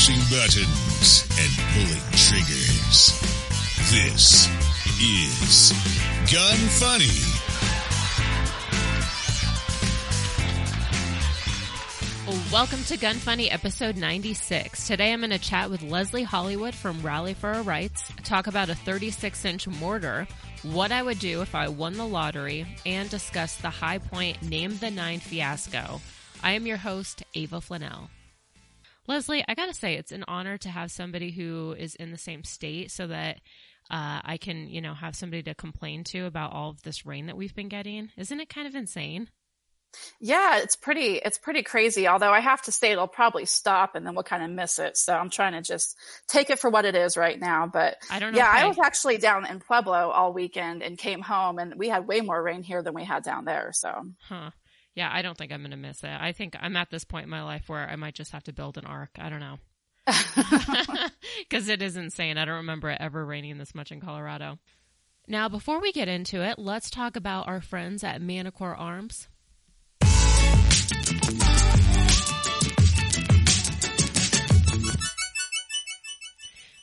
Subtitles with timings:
[0.00, 3.20] pushing buttons and pulling triggers.
[3.90, 4.48] This
[4.98, 5.72] is
[6.32, 7.04] Gun Funny.
[12.50, 14.86] Welcome to Gun Funny episode 96.
[14.86, 18.70] Today I'm going to chat with Leslie Hollywood from Rally for Our Rights, talk about
[18.70, 20.26] a 36 inch mortar,
[20.62, 24.90] what I would do if I won the lottery, and discuss the Hi-Point Name the
[24.90, 26.00] Nine fiasco.
[26.42, 28.08] I am your host, Ava Flanell.
[29.10, 32.44] Leslie, I gotta say, it's an honor to have somebody who is in the same
[32.44, 33.40] state so that
[33.90, 37.26] uh, I can, you know, have somebody to complain to about all of this rain
[37.26, 38.10] that we've been getting.
[38.16, 39.28] Isn't it kind of insane?
[40.20, 42.06] Yeah, it's pretty it's pretty crazy.
[42.06, 44.96] Although I have to say it'll probably stop and then we'll kind of miss it.
[44.96, 45.96] So I'm trying to just
[46.28, 47.66] take it for what it is right now.
[47.66, 48.38] But I don't know.
[48.38, 52.06] Yeah, I was actually down in Pueblo all weekend and came home and we had
[52.06, 53.72] way more rain here than we had down there.
[53.72, 54.50] So Huh.
[54.94, 56.10] Yeah, I don't think I'm gonna miss it.
[56.10, 58.52] I think I'm at this point in my life where I might just have to
[58.52, 59.10] build an ark.
[59.18, 59.58] I don't know.
[61.48, 62.38] Because it is insane.
[62.38, 64.58] I don't remember it ever raining this much in Colorado.
[65.26, 69.28] Now, before we get into it, let's talk about our friends at Manticore Arms.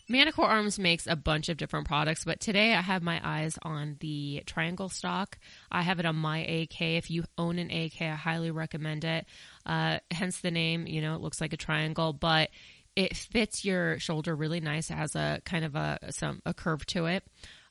[0.10, 3.98] Manticore Arms makes a bunch of different products, but today I have my eyes on
[4.00, 5.38] the triangle stock.
[5.70, 6.82] I have it on my AK.
[6.82, 9.26] If you own an AK, I highly recommend it.
[9.66, 12.50] Uh, hence the name, you know, it looks like a triangle, but
[12.96, 14.90] it fits your shoulder really nice.
[14.90, 17.24] It has a kind of a some a curve to it.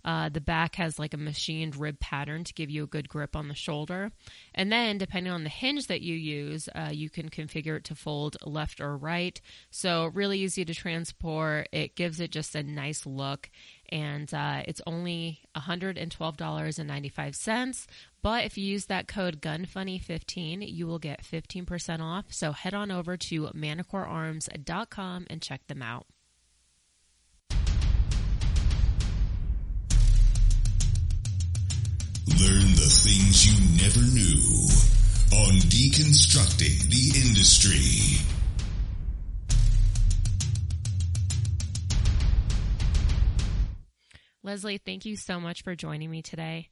[0.07, 3.35] Uh, the back has like a machined rib pattern to give you a good grip
[3.35, 4.13] on the shoulder.
[4.55, 7.97] And then, depending on the hinge that you use, uh, you can configure it to
[7.97, 9.41] fold left or right.
[9.71, 11.69] So, really easy to transport.
[11.73, 13.51] It gives it just a nice look.
[13.91, 17.87] And uh, it's only $112.95.
[18.23, 22.27] But if you use that code GUNFUNNY15, you will get 15% off.
[22.31, 26.07] So, head on over to manticorearms.com and check them out.
[33.07, 34.67] Things you never knew
[35.39, 38.19] on Deconstructing the Industry.
[44.43, 46.69] Leslie, thank you so much for joining me today.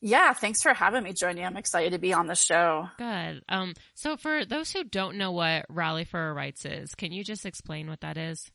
[0.00, 1.42] Yeah, thanks for having me join you.
[1.42, 2.88] I'm excited to be on the show.
[2.96, 3.42] Good.
[3.48, 7.24] Um, so for those who don't know what Rally for Our Rights is, can you
[7.24, 8.52] just explain what that is?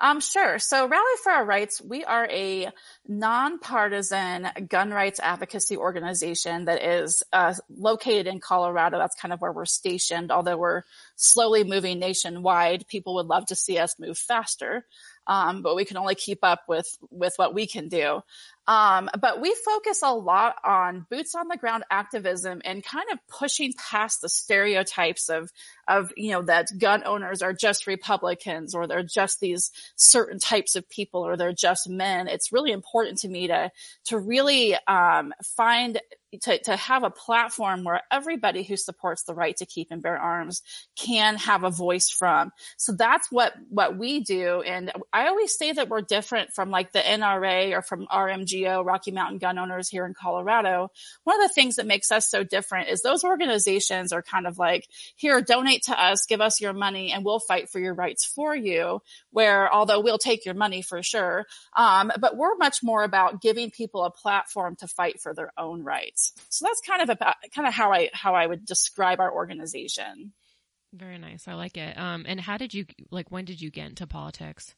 [0.00, 0.58] Um, sure.
[0.58, 2.70] So Rally for Our Rights, we are a
[3.06, 8.98] nonpartisan gun rights advocacy organization that is uh, located in Colorado.
[8.98, 10.82] That's kind of where we're stationed, although we're
[11.16, 12.86] slowly moving nationwide.
[12.88, 14.84] People would love to see us move faster.
[15.26, 18.22] Um, but we can only keep up with with what we can do.
[18.68, 23.18] Um, but we focus a lot on boots on the ground activism and kind of
[23.26, 25.50] pushing past the stereotypes of
[25.88, 30.76] of you know that gun owners are just Republicans or they're just these certain types
[30.76, 32.28] of people or they're just men.
[32.28, 33.70] It's really important to me to
[34.04, 36.00] to really um, find
[36.40, 40.16] to, to have a platform where everybody who supports the right to keep and bear
[40.16, 40.62] arms
[40.96, 42.52] can have a voice from.
[42.76, 44.62] So that's what, what we do.
[44.62, 49.10] And I always say that we're different from like the NRA or from RMGO, Rocky
[49.10, 50.90] Mountain Gun Owners here in Colorado.
[51.24, 54.58] One of the things that makes us so different is those organizations are kind of
[54.58, 58.24] like, here, donate to us, give us your money, and we'll fight for your rights
[58.24, 59.00] for you.
[59.32, 63.70] Where although we'll take your money for sure, um, but we're much more about giving
[63.70, 66.32] people a platform to fight for their own rights.
[66.50, 70.32] So that's kind of about kind of how I how I would describe our organization.
[70.92, 71.48] Very nice.
[71.48, 71.98] I like it.
[71.98, 73.30] Um, and how did you like?
[73.30, 74.74] When did you get into politics?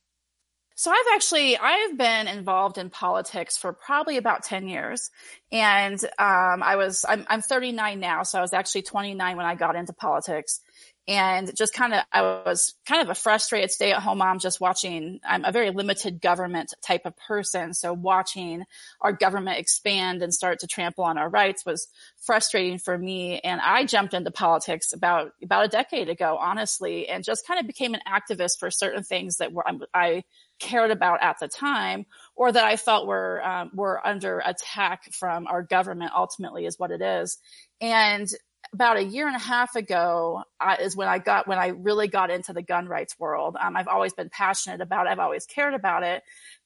[0.76, 5.10] So I've actually I've been involved in politics for probably about ten years,
[5.52, 9.54] and um, I was I'm I'm 39 now, so I was actually 29 when I
[9.54, 10.60] got into politics,
[11.06, 14.60] and just kind of I was kind of a frustrated stay at home mom just
[14.60, 17.74] watching I'm a very limited government type of person.
[17.74, 18.64] So watching
[19.02, 23.38] our government expand and start to trample on our rights was frustrating for me.
[23.40, 27.66] And I jumped into politics about about a decade ago honestly and just kind of
[27.66, 30.24] became an activist for certain things that were I
[30.58, 35.46] cared about at the time or that I felt were um, were under attack from
[35.48, 37.38] our government ultimately is what it is.
[37.80, 38.28] And
[38.74, 42.08] about a year and a half ago uh, is when I got when I really
[42.08, 43.56] got into the gun rights world.
[43.60, 45.10] Um, I've always been passionate about it.
[45.10, 46.24] I've always cared about it.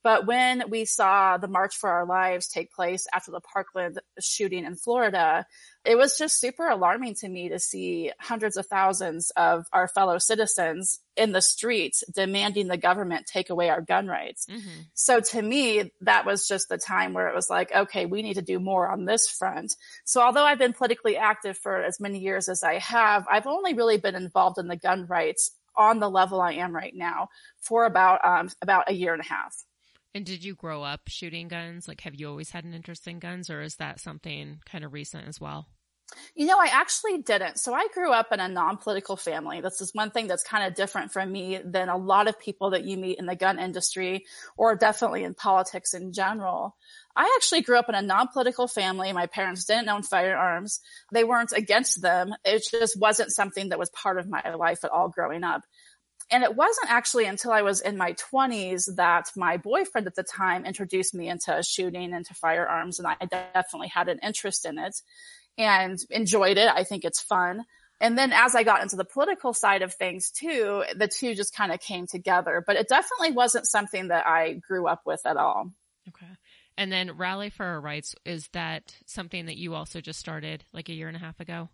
[0.09, 4.65] But when we saw the March for Our Lives take place after the Parkland shooting
[4.65, 5.45] in Florida,
[5.85, 10.17] it was just super alarming to me to see hundreds of thousands of our fellow
[10.17, 14.47] citizens in the streets demanding the government take away our gun rights.
[14.47, 14.81] Mm-hmm.
[14.95, 18.37] So to me, that was just the time where it was like, okay, we need
[18.37, 19.75] to do more on this front.
[20.07, 23.75] So although I've been politically active for as many years as I have, I've only
[23.75, 27.29] really been involved in the gun rights on the level I am right now
[27.61, 29.55] for about um, about a year and a half.
[30.15, 31.87] And did you grow up shooting guns?
[31.87, 34.93] Like, have you always had an interest in guns, or is that something kind of
[34.93, 35.69] recent as well?
[36.35, 37.59] You know, I actually didn't.
[37.59, 39.61] So I grew up in a non-political family.
[39.61, 42.71] This is one thing that's kind of different from me than a lot of people
[42.71, 44.25] that you meet in the gun industry
[44.57, 46.77] or definitely in politics in general.
[47.15, 49.13] I actually grew up in a non-political family.
[49.13, 50.81] My parents didn't own firearms.
[51.13, 52.35] They weren't against them.
[52.45, 55.63] It just wasn't something that was part of my life at all growing up.
[56.31, 60.23] And it wasn't actually until I was in my 20s that my boyfriend at the
[60.23, 65.01] time introduced me into shooting, into firearms, and I definitely had an interest in it
[65.57, 66.69] and enjoyed it.
[66.69, 67.65] I think it's fun.
[68.01, 71.55] And then as I got into the political side of things too, the two just
[71.55, 75.37] kind of came together, but it definitely wasn't something that I grew up with at
[75.37, 75.73] all.
[76.09, 76.33] Okay.
[76.77, 80.89] And then Rally for Our Rights, is that something that you also just started like
[80.89, 81.71] a year and a half ago?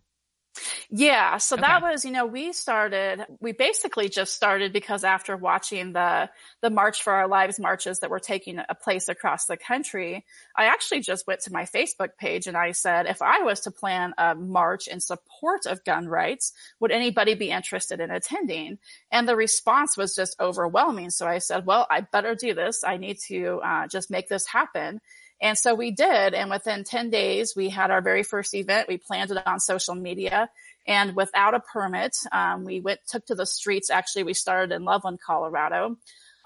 [0.89, 1.37] Yeah.
[1.37, 1.61] So okay.
[1.61, 6.29] that was, you know, we started, we basically just started because after watching the,
[6.61, 10.25] the March for Our Lives marches that were taking a place across the country,
[10.55, 13.71] I actually just went to my Facebook page and I said, if I was to
[13.71, 18.77] plan a march in support of gun rights, would anybody be interested in attending?
[19.11, 21.09] And the response was just overwhelming.
[21.09, 22.83] So I said, well, I better do this.
[22.83, 25.01] I need to uh, just make this happen.
[25.41, 26.33] And so we did.
[26.33, 28.87] And within 10 days, we had our very first event.
[28.87, 30.49] We planned it on social media
[30.87, 33.89] and without a permit, um, we went, took to the streets.
[33.89, 35.97] Actually, we started in Loveland, Colorado.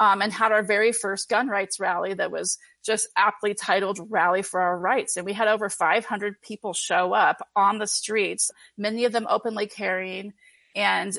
[0.01, 4.43] Um, and had our very first gun rights rally that was just aptly titled Rally
[4.43, 5.17] for Our Rights.
[5.17, 9.67] And we had over 500 people show up on the streets, many of them openly
[9.67, 10.31] carrying
[10.73, 11.17] and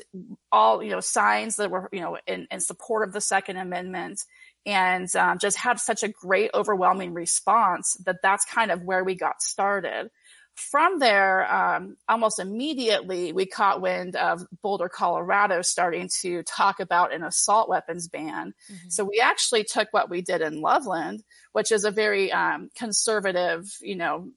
[0.51, 4.23] all, you know, signs that were, you know, in, in support of the Second Amendment
[4.65, 9.15] and um, just had such a great, overwhelming response that that's kind of where we
[9.15, 10.09] got started.
[10.55, 17.13] From there, um, almost immediately, we caught wind of Boulder, Colorado starting to talk about
[17.13, 18.53] an assault weapons ban.
[18.71, 18.89] Mm-hmm.
[18.89, 21.23] So we actually took what we did in Loveland,
[21.53, 24.29] which is a very um, conservative, you know,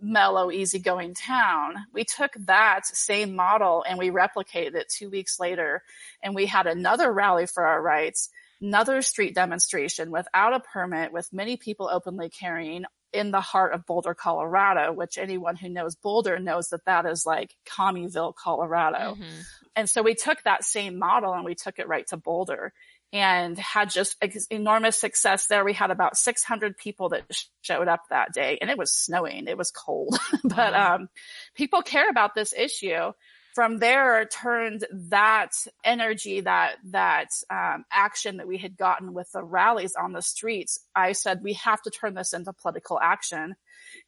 [0.00, 1.74] mellow, easygoing town.
[1.92, 5.82] We took that same model and we replicated it two weeks later,
[6.22, 8.28] and we had another rally for our rights
[8.62, 13.84] another street demonstration without a permit with many people openly carrying in the heart of
[13.84, 19.14] Boulder, Colorado, which anyone who knows Boulder knows that that is like Commeyville, Colorado.
[19.14, 19.40] Mm-hmm.
[19.76, 22.72] And so we took that same model and we took it right to Boulder
[23.12, 24.16] and had just
[24.50, 25.64] enormous success there.
[25.64, 27.24] We had about 600 people that
[27.60, 29.46] showed up that day and it was snowing.
[29.46, 31.08] It was cold, but, um,
[31.54, 33.12] people care about this issue
[33.54, 35.52] from there turned that
[35.84, 40.80] energy, that, that, um, action that we had gotten with the rallies on the streets.
[40.94, 43.56] I said, we have to turn this into political action.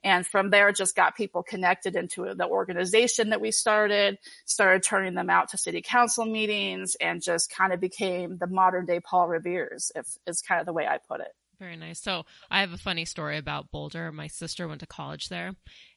[0.02, 5.14] And from there, just got people connected into the organization that we started, started turning
[5.14, 9.28] them out to city council meetings and just kind of became the modern day Paul
[9.28, 11.32] Revere's, if is kind of the way I put it.
[11.58, 12.00] Very nice.
[12.00, 14.10] So I have a funny story about Boulder.
[14.10, 15.54] My sister went to college there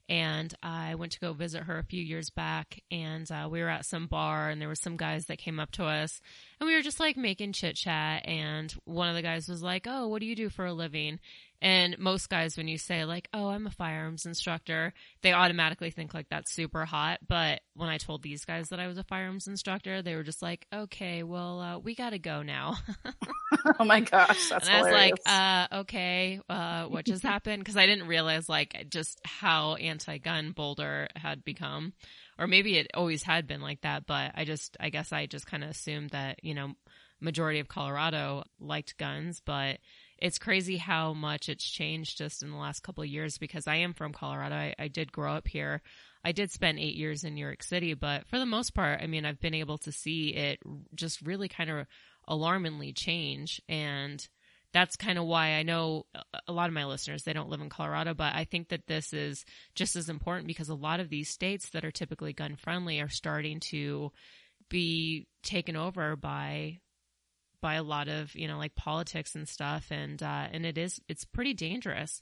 [0.10, 3.70] and I went to go visit her a few years back and uh, we were
[3.70, 6.22] at some bar and there were some guys that came up to us
[6.60, 9.86] and we were just like making chit chat and one of the guys was like,
[9.88, 11.20] "Oh, what do you do for a living?"
[11.60, 14.94] And most guys, when you say like, "Oh, I'm a firearms instructor,"
[15.24, 17.20] they automatically think like that's super hot.
[17.28, 20.44] But when I told these guys that I was a firearms instructor, they were just
[20.44, 22.76] like, "Okay, well, uh, we got to go now."
[23.80, 27.78] oh my gosh, that's and I was like, uh, "Okay, uh, what just happened?" Because
[27.78, 31.94] I didn't realize like just how anti-gun Boulder had become,
[32.38, 34.06] or maybe it always had been like that.
[34.06, 36.76] But I just, I guess, I just kind of assumed that you know,
[37.20, 39.80] majority of Colorado liked guns, but
[40.20, 43.78] it's crazy how much it's changed just in the last couple of years because I
[43.78, 44.56] am from Colorado.
[44.56, 45.82] I, I did grow up here.
[46.24, 49.08] I did spend eight years in New York City, but for the most part, I
[49.08, 50.60] mean, I've been able to see it
[50.96, 51.86] just really kind of
[52.28, 53.62] alarmingly change.
[53.70, 54.28] And
[54.74, 56.06] that's kind of why I know
[56.48, 59.14] a lot of my listeners, they don't live in Colorado, but I think that this
[59.14, 59.46] is
[59.76, 63.10] just as important because a lot of these states that are typically gun friendly are
[63.10, 64.12] starting to
[64.70, 66.80] be taken over by
[67.62, 71.00] by a lot of you know like politics and stuff and uh, and it is
[71.08, 72.22] it's pretty dangerous.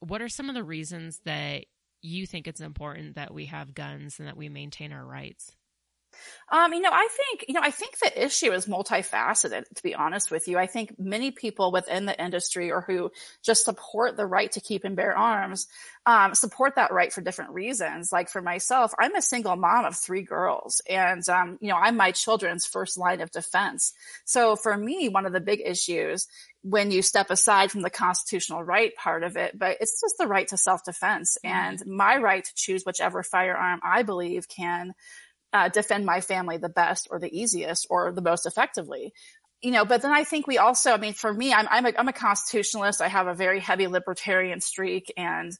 [0.00, 1.64] What are some of the reasons that
[2.00, 5.56] you think it's important that we have guns and that we maintain our rights
[6.50, 9.94] um, you know, I think, you know, I think the issue is multifaceted, to be
[9.94, 10.58] honest with you.
[10.58, 13.10] I think many people within the industry or who
[13.42, 15.66] just support the right to keep and bear arms,
[16.06, 18.12] um, support that right for different reasons.
[18.12, 21.96] Like for myself, I'm a single mom of three girls and, um, you know, I'm
[21.96, 23.92] my children's first line of defense.
[24.24, 26.28] So for me, one of the big issues
[26.62, 30.26] when you step aside from the constitutional right part of it, but it's just the
[30.26, 31.54] right to self defense mm-hmm.
[31.54, 34.94] and my right to choose whichever firearm I believe can
[35.52, 39.12] uh, defend my family the best or the easiest or the most effectively
[39.60, 41.92] you know, but then I think we also, I mean, for me, I'm, I'm a,
[41.98, 43.00] I'm a constitutionalist.
[43.00, 45.52] I have a very heavy libertarian streak and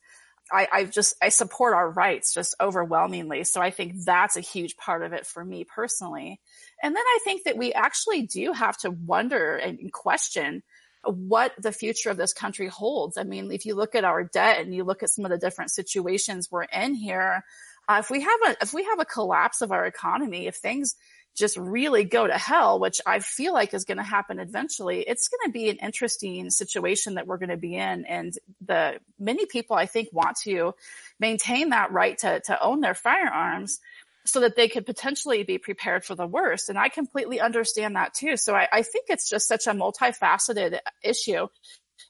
[0.52, 3.44] I, I just, I support our rights just overwhelmingly.
[3.44, 6.40] So I think that's a huge part of it for me personally.
[6.82, 10.62] And then I think that we actually do have to wonder and question
[11.04, 13.18] what the future of this country holds.
[13.18, 15.38] I mean, if you look at our debt and you look at some of the
[15.38, 17.44] different situations we're in here,
[17.88, 20.94] uh, if we have a, if we have a collapse of our economy, if things,
[21.38, 25.28] just really go to hell, which I feel like is going to happen eventually, it's
[25.28, 28.04] going to be an interesting situation that we're going to be in.
[28.06, 28.34] And
[28.66, 30.74] the many people I think want to
[31.20, 33.78] maintain that right to, to own their firearms
[34.26, 36.68] so that they could potentially be prepared for the worst.
[36.68, 38.36] And I completely understand that too.
[38.36, 41.46] So I, I think it's just such a multifaceted issue.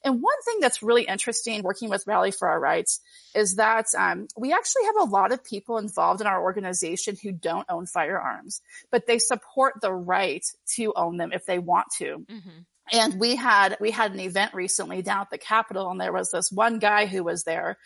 [0.05, 3.01] And one thing that's really interesting working with Rally for Our Rights
[3.35, 7.33] is that um, we actually have a lot of people involved in our organization who
[7.33, 10.45] don't own firearms, but they support the right
[10.77, 12.27] to own them if they want to.
[12.31, 12.59] Mm-hmm.
[12.91, 16.31] And we had we had an event recently down at the Capitol, and there was
[16.31, 17.77] this one guy who was there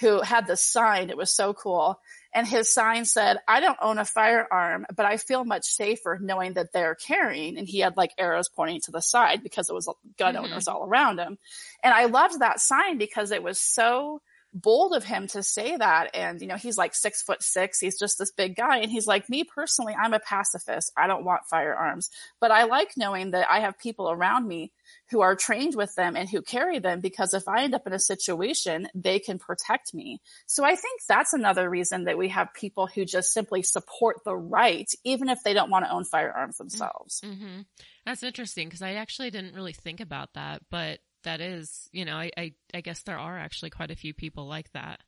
[0.00, 1.10] who had this sign.
[1.10, 2.00] It was so cool
[2.34, 6.54] and his sign said, I don't own a firearm, but I feel much safer knowing
[6.54, 7.58] that they're carrying.
[7.58, 10.44] And he had like arrows pointing to the side because it was gun mm-hmm.
[10.44, 11.38] owners all around him.
[11.82, 14.22] And I loved that sign because it was so
[14.54, 16.10] bold of him to say that.
[16.14, 17.80] And, you know, he's like six foot six.
[17.80, 18.78] He's just this big guy.
[18.78, 20.92] And he's like, me personally, I'm a pacifist.
[20.96, 24.72] I don't want firearms, but I like knowing that I have people around me
[25.10, 27.92] who are trained with them and who carry them because if I end up in
[27.92, 30.20] a situation, they can protect me.
[30.46, 34.36] So I think that's another reason that we have people who just simply support the
[34.36, 37.20] right, even if they don't want to own firearms themselves.
[37.24, 37.62] Mm-hmm.
[38.04, 42.16] That's interesting because I actually didn't really think about that, but that is, you know,
[42.16, 45.00] I, I, I guess there are actually quite a few people like that.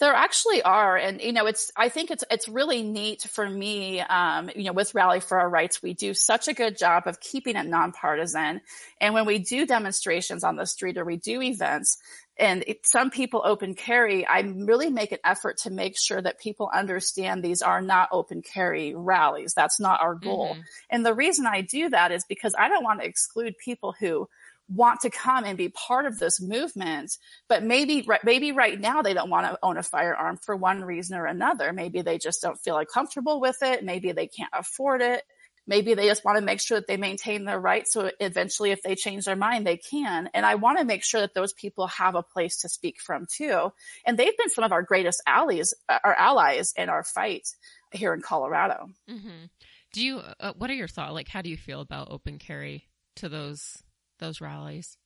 [0.00, 1.70] There actually are, and you know, it's.
[1.76, 4.00] I think it's it's really neat for me.
[4.00, 7.20] Um, you know, with Rally for Our Rights, we do such a good job of
[7.20, 8.60] keeping it nonpartisan.
[9.00, 11.96] And when we do demonstrations on the street or we do events,
[12.36, 16.40] and it, some people open carry, I really make an effort to make sure that
[16.40, 19.54] people understand these are not open carry rallies.
[19.54, 20.54] That's not our goal.
[20.54, 20.60] Mm-hmm.
[20.90, 24.28] And the reason I do that is because I don't want to exclude people who
[24.68, 27.16] want to come and be part of this movement,
[27.48, 31.18] but maybe, maybe right now they don't want to own a firearm for one reason
[31.18, 31.72] or another.
[31.72, 33.84] Maybe they just don't feel like comfortable with it.
[33.84, 35.22] Maybe they can't afford it.
[35.66, 37.92] Maybe they just want to make sure that they maintain their rights.
[37.92, 40.28] So eventually, if they change their mind, they can.
[40.34, 43.26] And I want to make sure that those people have a place to speak from
[43.30, 43.72] too.
[44.06, 47.48] And they've been some of our greatest allies, our allies in our fight
[47.92, 48.88] here in Colorado.
[49.08, 49.46] Mm-hmm.
[49.94, 51.14] Do you, uh, what are your thoughts?
[51.14, 53.82] Like, how do you feel about open carry to those
[54.24, 54.96] those rallies?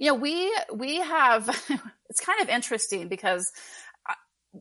[0.00, 1.48] Know, we we have
[2.08, 3.50] it's kind of interesting because
[4.08, 4.14] uh,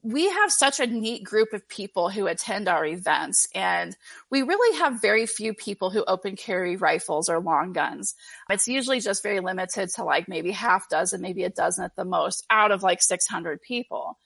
[0.04, 3.96] we have such a neat group of people who attend our events and
[4.30, 8.16] we really have very few people who open carry rifles or long guns.
[8.50, 12.06] It's usually just very limited to like maybe half dozen, maybe a dozen at the
[12.06, 14.19] most out of like 600 people.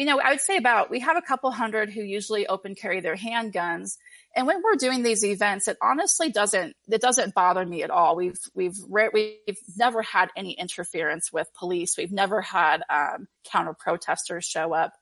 [0.00, 3.00] You know, I would say about, we have a couple hundred who usually open carry
[3.00, 3.98] their handguns
[4.36, 8.14] and when we're doing these events, it honestly doesn't, it doesn't bother me at all.
[8.14, 11.96] We've, we've, we've never had any interference with police.
[11.98, 14.92] We've never had, um, counter protesters show up.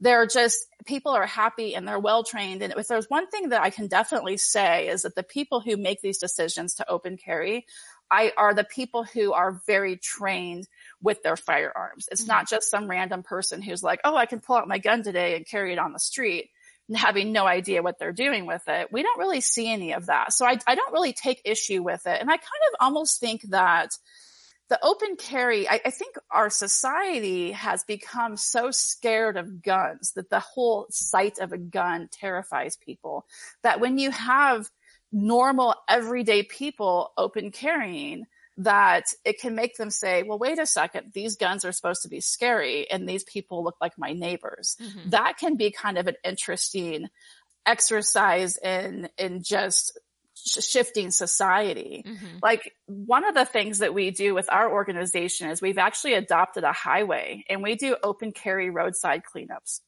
[0.00, 2.62] They're just, people are happy and they're well trained.
[2.62, 5.76] And if there's one thing that I can definitely say is that the people who
[5.76, 7.66] make these decisions to open carry
[8.10, 10.66] I are the people who are very trained
[11.02, 12.08] with their firearms.
[12.10, 12.28] It's mm-hmm.
[12.28, 15.36] not just some random person who's like, Oh, I can pull out my gun today
[15.36, 16.50] and carry it on the street
[16.94, 18.92] having no idea what they're doing with it.
[18.92, 20.32] We don't really see any of that.
[20.32, 22.20] So I, I don't really take issue with it.
[22.20, 23.90] And I kind of almost think that
[24.68, 30.30] the open carry, I, I, think our society has become so scared of guns that
[30.30, 33.26] the whole sight of a gun terrifies people
[33.64, 34.70] that when you have
[35.10, 38.26] normal everyday people open carrying,
[38.60, 42.08] that it can make them say, well, wait a second, these guns are supposed to
[42.08, 44.76] be scary and these people look like my neighbors.
[44.80, 45.10] Mm-hmm.
[45.10, 47.08] That can be kind of an interesting
[47.64, 49.98] exercise in, in just
[50.34, 52.04] shifting society.
[52.06, 52.38] Mm-hmm.
[52.42, 56.64] Like one of the things that we do with our organization is we've actually adopted
[56.64, 59.80] a highway and we do open carry roadside cleanups.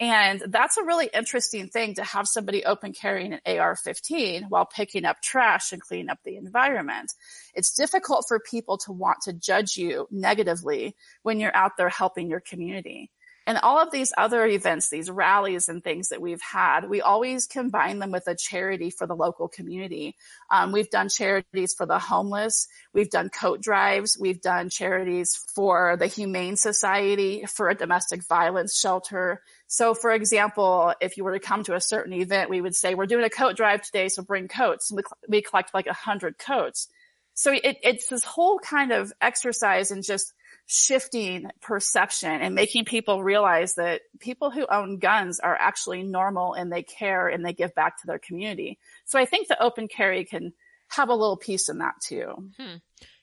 [0.00, 5.04] And that's a really interesting thing to have somebody open carrying an AR-15 while picking
[5.04, 7.12] up trash and cleaning up the environment.
[7.54, 12.28] It's difficult for people to want to judge you negatively when you're out there helping
[12.28, 13.10] your community.
[13.46, 17.46] And all of these other events, these rallies and things that we've had, we always
[17.46, 20.16] combine them with a charity for the local community.
[20.50, 22.66] Um, we've done charities for the homeless.
[22.94, 24.16] We've done coat drives.
[24.18, 30.94] We've done charities for the Humane Society, for a domestic violence shelter, So, for example,
[31.00, 33.30] if you were to come to a certain event, we would say, we're doing a
[33.30, 34.90] coat drive today, so bring coats.
[34.90, 36.88] And we, we collect like a hundred coats.
[37.34, 40.32] So it, it's this whole kind of exercise in just
[40.66, 46.72] shifting perception and making people realize that people who own guns are actually normal and
[46.72, 48.78] they care and they give back to their community.
[49.04, 50.52] So I think the open carry can
[50.88, 52.50] have a little piece in that too.
[52.58, 52.76] Hmm.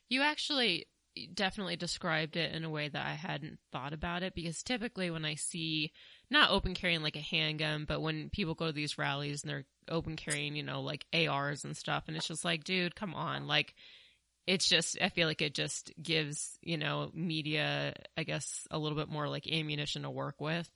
[0.09, 0.87] You actually
[1.33, 5.25] definitely described it in a way that I hadn't thought about it because typically when
[5.25, 5.91] I see
[6.31, 9.65] not open carrying like a handgun, but when people go to these rallies and they're
[9.89, 13.45] open carrying, you know, like ARs and stuff, and it's just like, dude, come on,
[13.47, 13.75] like
[14.47, 18.97] it's just I feel like it just gives you know media I guess a little
[18.97, 20.69] bit more like ammunition to work with,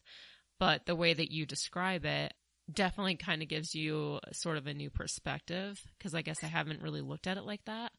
[0.60, 2.34] but the way that you describe it
[2.72, 6.82] definitely kind of gives you sort of a new perspective because I guess I haven't
[6.82, 7.92] really looked at it like that.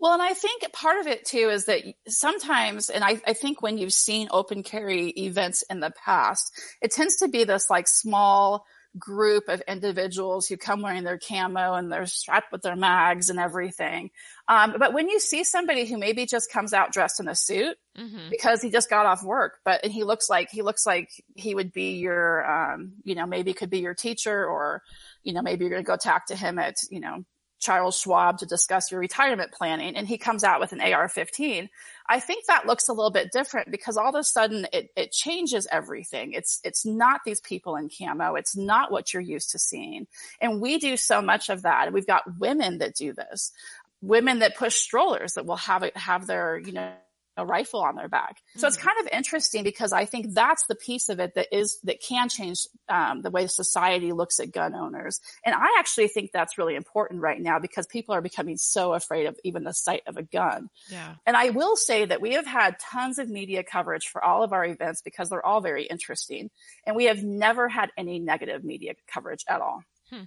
[0.00, 3.60] Well, and I think part of it too is that sometimes, and I, I, think
[3.60, 7.86] when you've seen open carry events in the past, it tends to be this like
[7.86, 8.64] small
[8.98, 13.38] group of individuals who come wearing their camo and they're strapped with their mags and
[13.38, 14.10] everything.
[14.48, 17.76] Um, but when you see somebody who maybe just comes out dressed in a suit
[17.96, 18.30] mm-hmm.
[18.30, 21.72] because he just got off work, but he looks like he looks like he would
[21.72, 24.82] be your, um, you know, maybe could be your teacher or,
[25.22, 27.24] you know, maybe you're going to go talk to him at, you know,
[27.60, 31.68] Charles Schwab to discuss your retirement planning and he comes out with an AR-15.
[32.08, 35.12] I think that looks a little bit different because all of a sudden it, it
[35.12, 36.32] changes everything.
[36.32, 38.34] It's, it's not these people in camo.
[38.34, 40.06] It's not what you're used to seeing.
[40.40, 41.92] And we do so much of that.
[41.92, 43.52] We've got women that do this,
[44.00, 46.92] women that push strollers that will have it, have their, you know,
[47.36, 48.38] a rifle on their back.
[48.54, 48.66] So mm-hmm.
[48.66, 52.02] it's kind of interesting because I think that's the piece of it that is, that
[52.02, 55.20] can change um, the way society looks at gun owners.
[55.44, 59.26] And I actually think that's really important right now because people are becoming so afraid
[59.26, 60.68] of even the sight of a gun.
[60.90, 61.14] Yeah.
[61.26, 64.52] And I will say that we have had tons of media coverage for all of
[64.52, 66.50] our events because they're all very interesting.
[66.86, 69.82] And we have never had any negative media coverage at all.
[70.10, 70.24] Hmm.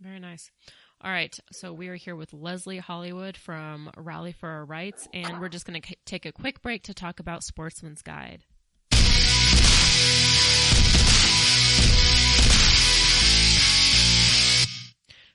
[0.00, 0.50] Very nice.
[1.02, 5.40] All right, so we are here with Leslie Hollywood from Rally for Our Rights, and
[5.40, 8.44] we're just going to take a quick break to talk about Sportsman's Guide.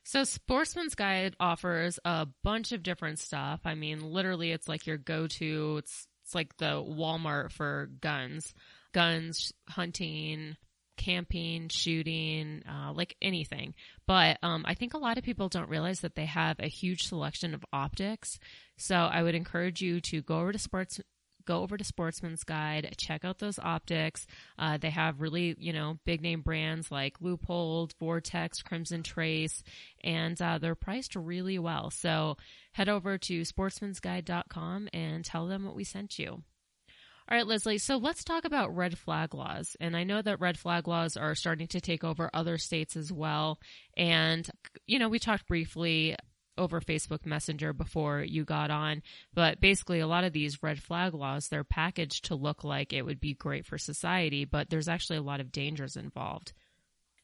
[0.04, 3.62] So Sportsman's Guide offers a bunch of different stuff.
[3.65, 8.54] I mean, literally it's like your go-to, it's, it's like the Walmart for guns,
[8.93, 10.58] guns, hunting,
[10.97, 13.73] camping, shooting, uh, like anything.
[14.08, 17.08] But um, I think a lot of people don't realize that they have a huge
[17.08, 18.39] selection of optics.
[18.77, 20.99] So I would encourage you to go over to sports.
[21.45, 24.25] Go over to Sportsman's Guide, check out those optics.
[24.58, 29.62] Uh, they have really, you know, big name brands like Leupold, Vortex, Crimson Trace,
[30.03, 31.91] and uh, they're priced really well.
[31.91, 32.38] So
[32.71, 36.41] head over to sportsmansguide.com and tell them what we sent you.
[37.30, 37.80] All right, Leslie.
[37.80, 39.76] So let's talk about red flag laws.
[39.80, 43.12] And I know that red flag laws are starting to take over other states as
[43.12, 43.60] well.
[43.98, 44.48] And,
[44.86, 46.16] you know, we talked briefly
[46.58, 49.02] over Facebook Messenger before you got on,
[49.34, 53.04] but basically a lot of these red flag laws, they're packaged to look like it
[53.04, 56.54] would be great for society, but there's actually a lot of dangers involved.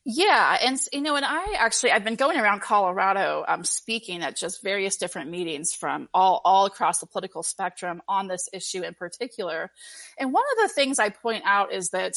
[0.04, 4.36] Yeah, and you know, and I actually I've been going around Colorado, um, speaking at
[4.36, 8.96] just various different meetings from all all across the political spectrum on this issue in
[8.96, 9.70] particular.
[10.18, 12.16] And one of the things I point out is that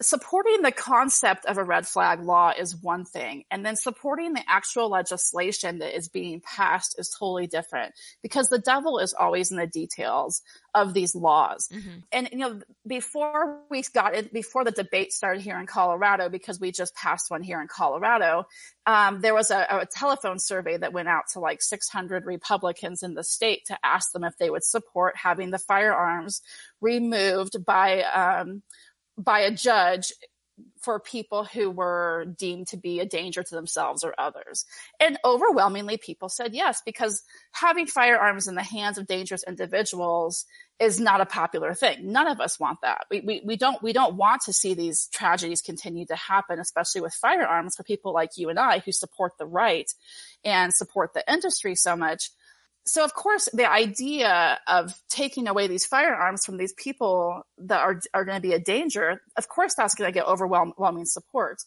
[0.00, 4.42] supporting the concept of a red flag law is one thing and then supporting the
[4.46, 9.56] actual legislation that is being passed is totally different because the devil is always in
[9.56, 10.40] the details
[10.72, 11.98] of these laws mm-hmm.
[12.12, 16.60] and you know before we got it before the debate started here in colorado because
[16.60, 18.46] we just passed one here in colorado
[18.86, 23.14] um, there was a, a telephone survey that went out to like 600 republicans in
[23.14, 26.40] the state to ask them if they would support having the firearms
[26.80, 28.62] removed by um,
[29.18, 30.12] by a judge
[30.80, 34.64] for people who were deemed to be a danger to themselves or others.
[34.98, 40.46] And overwhelmingly people said yes, because having firearms in the hands of dangerous individuals
[40.80, 42.12] is not a popular thing.
[42.12, 43.06] None of us want that.
[43.10, 47.00] We, we, we don't, we don't want to see these tragedies continue to happen, especially
[47.00, 49.90] with firearms for people like you and I who support the right
[50.44, 52.30] and support the industry so much
[52.88, 58.00] so of course the idea of taking away these firearms from these people that are
[58.14, 61.62] are going to be a danger of course that's going to get overwhelming support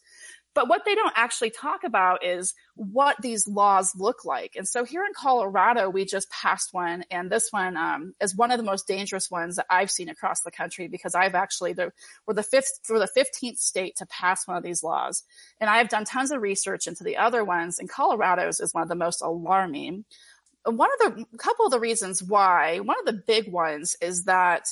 [0.54, 4.54] but what they don't actually talk about is what these laws look like.
[4.56, 8.50] And so here in Colorado, we just passed one, and this one um, is one
[8.50, 11.92] of the most dangerous ones that I've seen across the country because I've actually the,
[12.26, 15.22] we're the fifth we're the fifteenth state to pass one of these laws,
[15.60, 17.78] and I have done tons of research into the other ones.
[17.78, 20.04] And Colorado's is one of the most alarming
[20.64, 24.66] one of the couple of the reasons why one of the big ones is that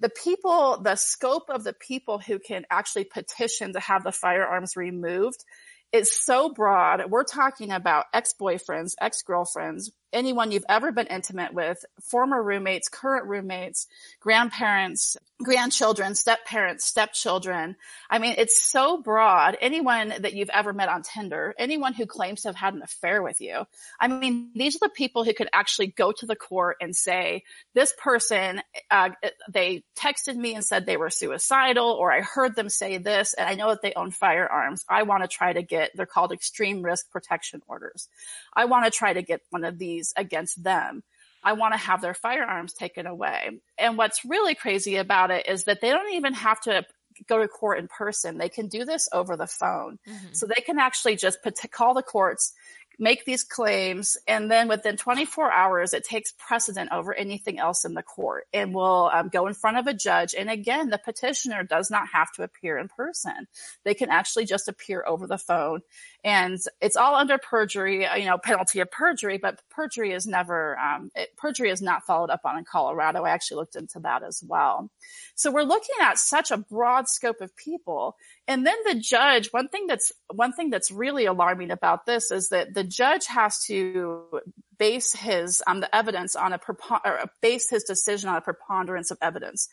[0.00, 4.76] the people, the scope of the people who can actually petition to have the firearms
[4.76, 5.44] removed
[5.92, 7.08] is so broad.
[7.08, 13.86] We're talking about ex-boyfriends, ex-girlfriends, anyone you've ever been intimate with, former roommates, current roommates,
[14.20, 17.76] grandparents, grandchildren, step parents, stepchildren.
[18.08, 19.56] I mean, it's so broad.
[19.60, 23.22] Anyone that you've ever met on Tinder, anyone who claims to have had an affair
[23.22, 23.64] with you.
[24.00, 27.42] I mean, these are the people who could actually go to the court and say,
[27.74, 29.10] this person, uh,
[29.50, 33.48] they texted me and said they were suicidal, or I heard them say this, and
[33.48, 34.84] I know that they own firearms.
[34.88, 38.08] I want to try to get, they're called extreme risk protection orders.
[38.54, 41.02] I want to try to get one of these against them.
[41.42, 43.50] I want to have their firearms taken away.
[43.78, 46.84] And what's really crazy about it is that they don't even have to
[47.28, 48.38] go to court in person.
[48.38, 49.98] They can do this over the phone.
[50.08, 50.32] Mm-hmm.
[50.32, 52.52] So they can actually just put, call the courts,
[52.98, 57.94] make these claims, and then within 24 hours, it takes precedent over anything else in
[57.94, 60.34] the court and will um, go in front of a judge.
[60.36, 63.48] And again, the petitioner does not have to appear in person.
[63.84, 65.80] They can actually just appear over the phone.
[66.24, 70.78] And it's all under perjury, uh, you know, penalty of perjury, but perjury is never,
[70.78, 73.24] um, it, perjury is not followed up on in Colorado.
[73.24, 74.90] I actually looked into that as well.
[75.34, 78.16] So we're looking at such a broad scope of people.
[78.48, 82.48] And then the judge, one thing that's, one thing that's really alarming about this is
[82.48, 84.40] that the judge has to
[84.78, 86.60] base his um, the evidence on a
[87.04, 89.68] or base his decision on a preponderance of evidence.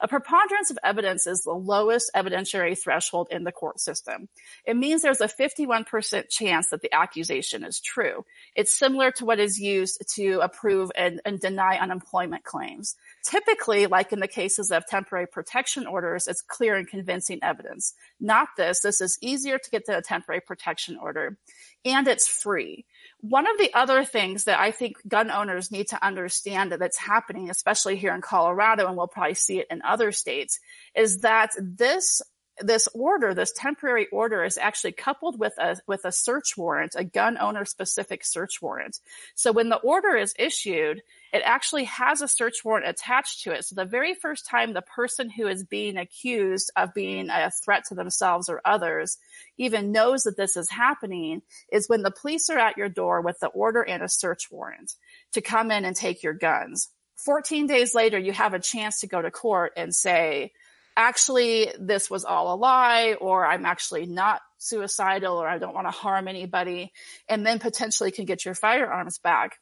[0.00, 4.28] A preponderance of evidence is the lowest evidentiary threshold in the court system.
[4.64, 8.24] It means there's a 51% chance that the accusation is true.
[8.54, 12.96] It's similar to what is used to approve and, and deny unemployment claims.
[13.22, 17.92] Typically, like in the cases of temporary protection orders, it's clear and convincing evidence.
[18.20, 18.80] Not this.
[18.80, 21.36] This is easier to get to a temporary protection order
[21.84, 22.84] and it's free.
[23.20, 26.98] One of the other things that I think gun owners need to understand that that's
[26.98, 30.60] happening, especially here in Colorado, and we'll probably see it in other states,
[30.94, 32.22] is that this
[32.60, 37.04] this order, this temporary order is actually coupled with a, with a search warrant, a
[37.04, 38.98] gun owner specific search warrant.
[39.34, 43.64] So when the order is issued, it actually has a search warrant attached to it.
[43.64, 47.84] So the very first time the person who is being accused of being a threat
[47.88, 49.18] to themselves or others
[49.56, 53.38] even knows that this is happening is when the police are at your door with
[53.40, 54.94] the order and a search warrant
[55.32, 56.88] to come in and take your guns.
[57.16, 60.52] 14 days later, you have a chance to go to court and say,
[60.96, 65.88] actually, this was all a lie, or I'm actually not suicidal, or I don't want
[65.88, 66.92] to harm anybody,
[67.28, 69.58] and then potentially can get your firearms back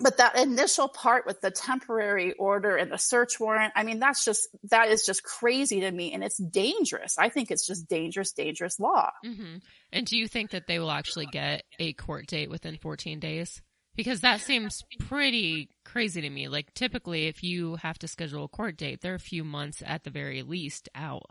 [0.00, 4.24] but that initial part with the temporary order and the search warrant, I mean, that's
[4.24, 7.18] just, that is just crazy to me and it's dangerous.
[7.18, 9.10] I think it's just dangerous, dangerous law.
[9.24, 9.56] Mm-hmm.
[9.92, 13.60] And do you think that they will actually get a court date within 14 days?
[13.96, 16.46] Because that seems pretty crazy to me.
[16.46, 20.04] Like typically if you have to schedule a court date, they're a few months at
[20.04, 21.30] the very least out.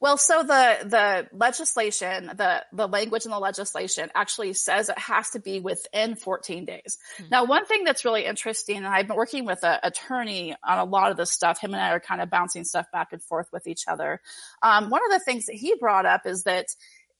[0.00, 5.30] Well, so the, the legislation, the, the language in the legislation actually says it has
[5.30, 6.98] to be within 14 days.
[7.18, 7.28] Mm-hmm.
[7.30, 10.84] Now, one thing that's really interesting, and I've been working with an attorney on a
[10.84, 11.60] lot of this stuff.
[11.60, 14.22] Him and I are kind of bouncing stuff back and forth with each other.
[14.62, 16.66] Um, one of the things that he brought up is that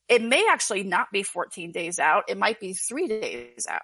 [0.09, 2.25] it may actually not be 14 days out.
[2.29, 3.83] It might be three days out.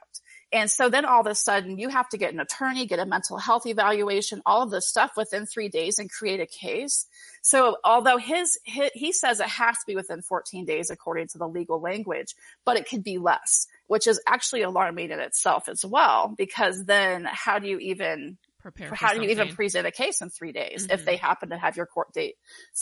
[0.52, 3.06] And so then all of a sudden you have to get an attorney, get a
[3.06, 7.06] mental health evaluation, all of this stuff within three days and create a case.
[7.42, 11.38] So although his, his, he says it has to be within 14 days according to
[11.38, 15.85] the legal language, but it could be less, which is actually alarming in itself as
[15.85, 18.90] well, because then how do you even prepare?
[18.94, 20.92] How do you even present a case in three days mm-hmm.
[20.92, 22.37] if they happen to have your court date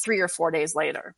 [0.05, 1.15] three or four days later?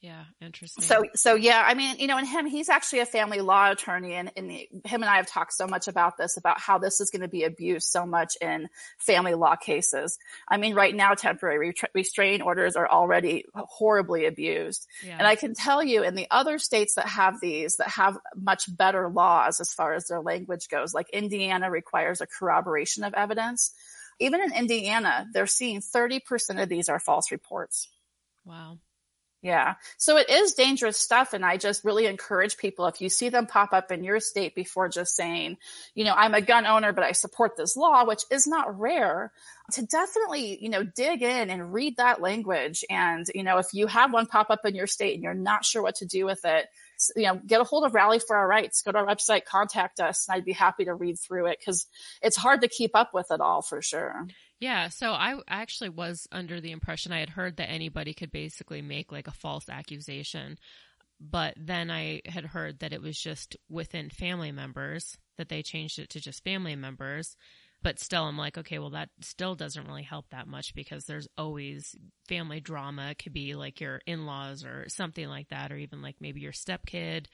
[0.00, 0.82] Yeah, interesting.
[0.82, 4.14] So, so yeah, I mean, you know, and him, he's actually a family law attorney,
[4.14, 7.10] and, and him and I have talked so much about this, about how this is
[7.10, 10.18] going to be abused so much in family law cases.
[10.48, 15.16] I mean, right now, temporary restraining orders are already horribly abused, yeah.
[15.18, 18.74] and I can tell you, in the other states that have these, that have much
[18.74, 23.74] better laws as far as their language goes, like Indiana requires a corroboration of evidence.
[24.18, 27.88] Even in Indiana, they're seeing 30% of these are false reports.
[28.46, 28.78] Wow.
[29.42, 29.76] Yeah.
[29.96, 31.32] So it is dangerous stuff.
[31.32, 34.54] And I just really encourage people, if you see them pop up in your state
[34.54, 35.56] before just saying,
[35.94, 39.32] you know, I'm a gun owner, but I support this law, which is not rare,
[39.72, 42.84] to definitely, you know, dig in and read that language.
[42.90, 45.64] And, you know, if you have one pop up in your state and you're not
[45.64, 46.66] sure what to do with it,
[47.16, 50.00] you know, get a hold of Rally for Our Rights, go to our website, contact
[50.00, 51.86] us, and I'd be happy to read through it because
[52.20, 54.26] it's hard to keep up with it all for sure.
[54.60, 58.82] Yeah, so I actually was under the impression I had heard that anybody could basically
[58.82, 60.58] make like a false accusation,
[61.18, 65.98] but then I had heard that it was just within family members that they changed
[65.98, 67.36] it to just family members.
[67.82, 71.28] But still, I'm like, okay, well, that still doesn't really help that much because there's
[71.38, 71.96] always
[72.28, 73.12] family drama.
[73.12, 76.40] It could be like your in laws or something like that, or even like maybe
[76.42, 77.24] your stepkid.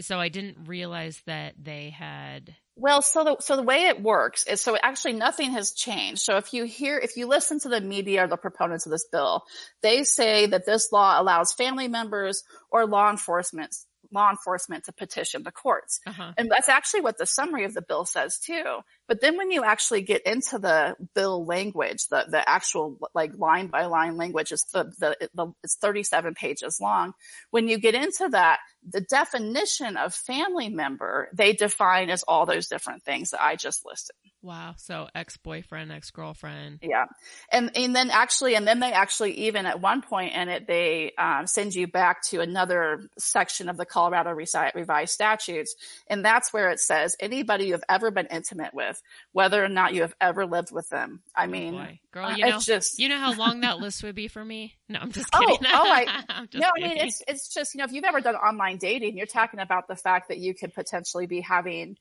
[0.00, 2.56] So I didn't realize that they had.
[2.76, 6.22] Well, so the so the way it works is so actually nothing has changed.
[6.22, 9.06] So if you hear if you listen to the media or the proponents of this
[9.10, 9.44] bill,
[9.82, 13.76] they say that this law allows family members or law enforcement
[14.14, 16.00] law enforcement to petition the courts.
[16.06, 16.32] Uh-huh.
[16.38, 18.80] And that's actually what the summary of the bill says too.
[19.06, 23.66] But then when you actually get into the bill language, the, the actual like line
[23.66, 27.12] by line language is the, the, the, it's 37 pages long.
[27.50, 32.68] When you get into that, the definition of family member, they define as all those
[32.68, 34.16] different things that I just listed.
[34.44, 34.74] Wow.
[34.76, 36.80] So ex-boyfriend, ex-girlfriend.
[36.82, 37.06] Yeah.
[37.50, 41.12] And, and then actually, and then they actually even at one point in it, they
[41.16, 45.74] um, send you back to another section of the Colorado revised statutes.
[46.08, 49.00] And that's where it says anybody you've ever been intimate with,
[49.32, 51.22] whether or not you have ever lived with them.
[51.34, 52.00] I oh mean, boy.
[52.12, 54.74] girl, you know, just, you know how long that list would be for me?
[54.90, 55.56] No, I'm just kidding.
[55.64, 56.64] Oh, oh I, no, kidding.
[56.64, 59.60] I mean, it's, it's just, you know, if you've ever done online dating, you're talking
[59.60, 61.96] about the fact that you could potentially be having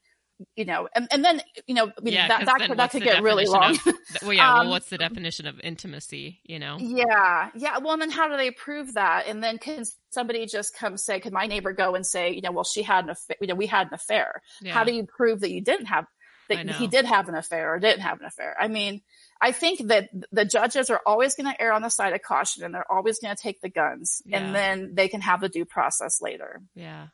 [0.55, 3.03] you know, and, and then, you know, I mean, yeah, that, that, could, that could
[3.03, 3.75] get really long.
[3.75, 4.53] Of, well, yeah.
[4.53, 6.77] Um, well, what's the definition of intimacy, you know?
[6.79, 7.49] Yeah.
[7.55, 7.79] Yeah.
[7.79, 9.27] Well, and then how do they prove that?
[9.27, 12.51] And then can somebody just come say, could my neighbor go and say, you know,
[12.51, 14.41] well, she had an affair, you know, we had an affair.
[14.61, 14.73] Yeah.
[14.73, 16.05] How do you prove that you didn't have,
[16.49, 18.55] that he did have an affair or didn't have an affair?
[18.59, 19.01] I mean,
[19.41, 22.63] I think that the judges are always going to err on the side of caution
[22.63, 24.39] and they're always going to take the guns yeah.
[24.39, 26.61] and then they can have the due process later.
[26.75, 27.07] Yeah.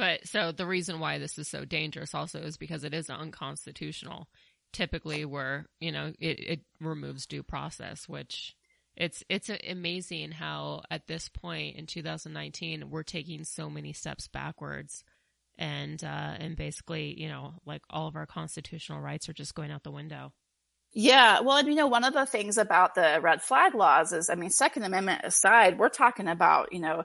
[0.00, 4.28] But so the reason why this is so dangerous also is because it is unconstitutional.
[4.72, 8.56] Typically, where you know it, it removes due process, which
[8.96, 15.04] it's it's amazing how at this point in 2019 we're taking so many steps backwards,
[15.58, 19.70] and uh, and basically you know like all of our constitutional rights are just going
[19.70, 20.32] out the window.
[20.92, 21.40] Yeah.
[21.40, 24.34] Well, and you know, one of the things about the red flag laws is, I
[24.34, 27.04] mean, Second Amendment aside, we're talking about, you know,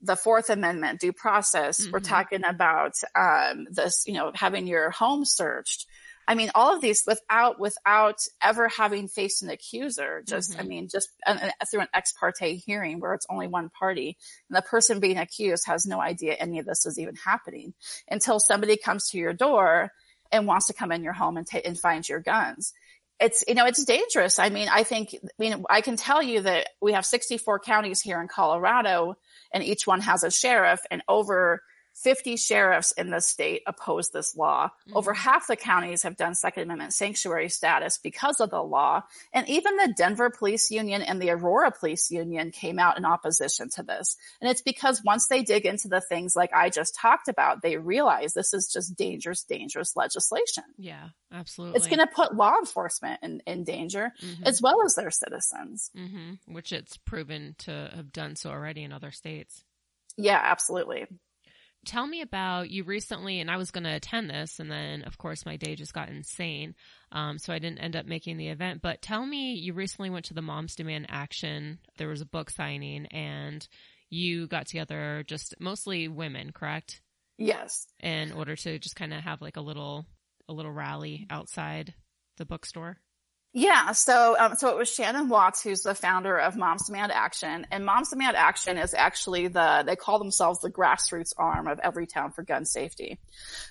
[0.00, 1.82] the Fourth Amendment due process.
[1.82, 1.92] Mm-hmm.
[1.92, 5.86] We're talking about, um, this, you know, having your home searched.
[6.26, 10.60] I mean, all of these without, without ever having faced an accuser, just, mm-hmm.
[10.60, 14.16] I mean, just an, through an ex parte hearing where it's only one party
[14.48, 17.74] and the person being accused has no idea any of this is even happening
[18.08, 19.90] until somebody comes to your door
[20.32, 22.72] and wants to come in your home and, ta- and find your guns
[23.20, 24.38] it's you know it's dangerous.
[24.38, 28.00] I mean i think I mean i can tell you that we have 64 counties
[28.00, 29.14] here in colorado
[29.52, 31.62] and each one has a sheriff and over
[31.94, 34.66] 50 sheriffs in the state oppose this law.
[34.66, 34.96] Mm-hmm.
[34.96, 39.02] Over half the counties have done Second Amendment sanctuary status because of the law.
[39.32, 43.68] And even the Denver Police Union and the Aurora Police Union came out in opposition
[43.70, 44.16] to this.
[44.40, 47.76] And it's because once they dig into the things like I just talked about, they
[47.76, 50.64] realize this is just dangerous, dangerous legislation.
[50.76, 51.76] Yeah, absolutely.
[51.76, 54.44] It's going to put law enforcement in, in danger mm-hmm.
[54.44, 55.90] as well as their citizens.
[55.96, 56.52] Mm-hmm.
[56.52, 59.62] Which it's proven to have done so already in other states.
[60.16, 61.06] Yeah, absolutely
[61.84, 65.18] tell me about you recently, and I was going to attend this, and then of
[65.18, 66.74] course my day just got insane,
[67.12, 68.82] um, so I didn't end up making the event.
[68.82, 71.78] But tell me, you recently went to the Moms Demand Action.
[71.98, 73.66] There was a book signing, and
[74.10, 77.00] you got together just mostly women, correct?
[77.38, 77.86] Yes.
[78.00, 80.06] In order to just kind of have like a little
[80.48, 81.94] a little rally outside
[82.36, 82.98] the bookstore.
[83.56, 87.64] Yeah, so um, so it was Shannon Watts who's the founder of Moms Demand Action,
[87.70, 92.34] and Moms Demand Action is actually the they call themselves the grassroots arm of Everytown
[92.34, 93.20] for Gun Safety.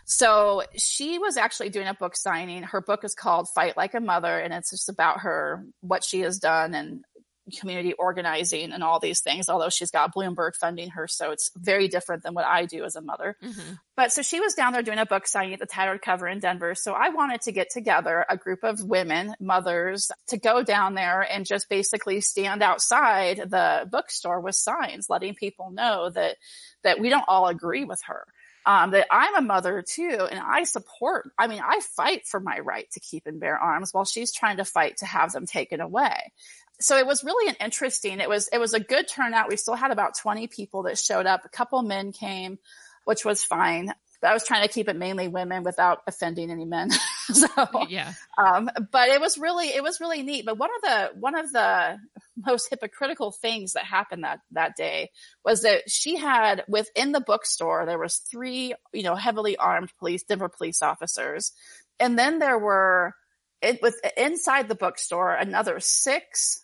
[0.06, 2.64] So she was actually doing a book signing.
[2.64, 6.22] Her book is called Fight Like a Mother, and it's just about her what she
[6.22, 7.04] has done and
[7.52, 11.08] community organizing and all these things, although she's got Bloomberg funding her.
[11.08, 13.36] So it's very different than what I do as a mother.
[13.44, 13.74] Mm-hmm.
[13.96, 16.40] But so she was down there doing a book signing at the Tattered Cover in
[16.40, 16.76] Denver.
[16.76, 21.22] So I wanted to get together a group of women, mothers, to go down there
[21.22, 26.38] and just basically stand outside the bookstore with signs, letting people know that,
[26.84, 28.26] that we don't all agree with her.
[28.66, 32.60] Um, that I'm a mother too, and I support, I mean, I fight for my
[32.60, 35.82] right to keep and bear arms while she's trying to fight to have them taken
[35.82, 36.32] away
[36.80, 39.50] so it was really an interesting it was it was a good turnout.
[39.50, 41.46] We still had about 20 people that showed up.
[41.46, 42.58] A couple men came
[43.06, 43.94] which was fine.
[44.22, 46.90] But i was trying to keep it mainly women without offending any men.
[47.26, 47.48] So
[47.88, 48.12] yeah.
[48.38, 50.46] um, but it was really it was really neat.
[50.46, 51.98] But one of the one of the
[52.36, 55.10] most hypocritical things that happened that that day
[55.46, 60.24] was that she had within the bookstore there was three you know heavily armed police
[60.24, 61.54] denver police officers.
[61.98, 63.16] And then there were
[63.64, 66.64] it was inside the bookstore another six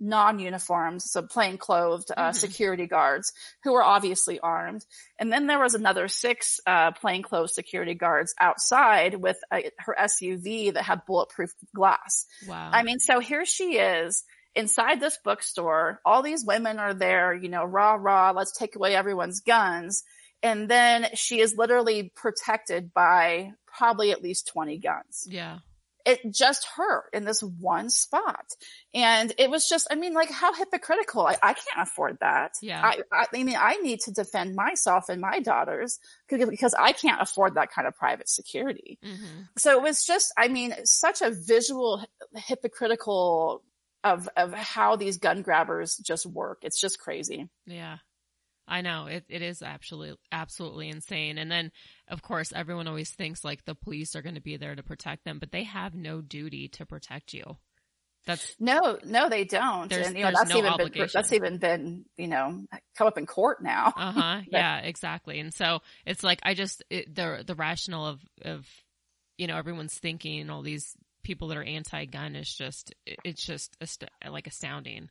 [0.00, 2.32] non-uniformed, so plain clothed uh, mm-hmm.
[2.32, 3.32] security guards
[3.64, 4.84] who were obviously armed.
[5.18, 10.74] And then there was another six uh, plainclothes security guards outside with a, her SUV
[10.74, 12.26] that had bulletproof glass.
[12.46, 12.70] Wow.
[12.72, 16.00] I mean, so here she is inside this bookstore.
[16.04, 20.04] All these women are there, you know, rah, rah, let's take away everyone's guns.
[20.42, 25.24] And then she is literally protected by probably at least 20 guns.
[25.26, 25.58] Yeah
[26.08, 28.46] it just her in this one spot.
[28.94, 31.26] And it was just, I mean, like how hypocritical.
[31.26, 32.52] I, I can't afford that.
[32.62, 32.80] Yeah.
[32.82, 37.20] I, I, I, mean, I need to defend myself and my daughters because I can't
[37.20, 38.98] afford that kind of private security.
[39.04, 39.42] Mm-hmm.
[39.58, 42.02] So it was just, I mean, such a visual
[42.34, 43.62] hypocritical
[44.02, 46.60] of, of how these gun grabbers just work.
[46.62, 47.50] It's just crazy.
[47.66, 47.98] Yeah.
[48.66, 51.38] I know it, it is absolutely absolutely insane.
[51.38, 51.70] And then,
[52.08, 55.24] of course, everyone always thinks like the police are going to be there to protect
[55.24, 57.56] them, but they have no duty to protect you.
[58.26, 59.90] That's no, no, they don't.
[59.90, 61.06] and you know that's no even obligation.
[61.06, 62.62] been that's even been you know
[62.96, 63.92] come up in court now.
[63.96, 64.40] Uh huh.
[64.50, 65.40] yeah, exactly.
[65.40, 68.66] And so it's like I just it, the the rationale of of
[69.38, 74.04] you know everyone's thinking all these people that are anti-gun is just it's just ast-
[74.30, 75.08] like astounding.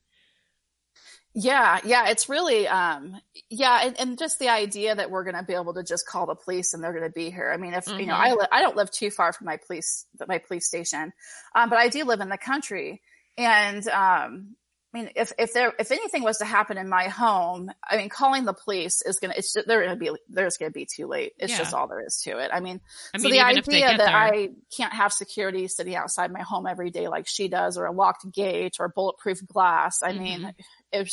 [1.34, 3.16] Yeah, yeah, it's really, um,
[3.50, 6.26] yeah, and, and, just the idea that we're going to be able to just call
[6.26, 7.52] the police and they're going to be here.
[7.54, 8.00] I mean, if mm-hmm.
[8.00, 8.40] you know, I mm-hmm.
[8.40, 11.14] li- I don't live too far from my police my police station,
[11.54, 13.02] um, but I do live in the country,
[13.38, 14.56] and um,
[14.98, 18.10] I mean, if if there if anything was to happen in my home, I mean,
[18.10, 21.34] calling the police is gonna it's they're gonna be there's gonna be too late.
[21.38, 21.60] It's yeah.
[21.60, 22.50] just all there is to it.
[22.54, 22.82] I mean,
[23.14, 24.08] I so mean, the idea that there...
[24.08, 27.92] I can't have security sitting outside my home every day like she does, or a
[27.92, 30.02] locked gate or bulletproof glass.
[30.02, 30.24] I mm-hmm.
[30.24, 30.54] mean,
[30.92, 31.12] if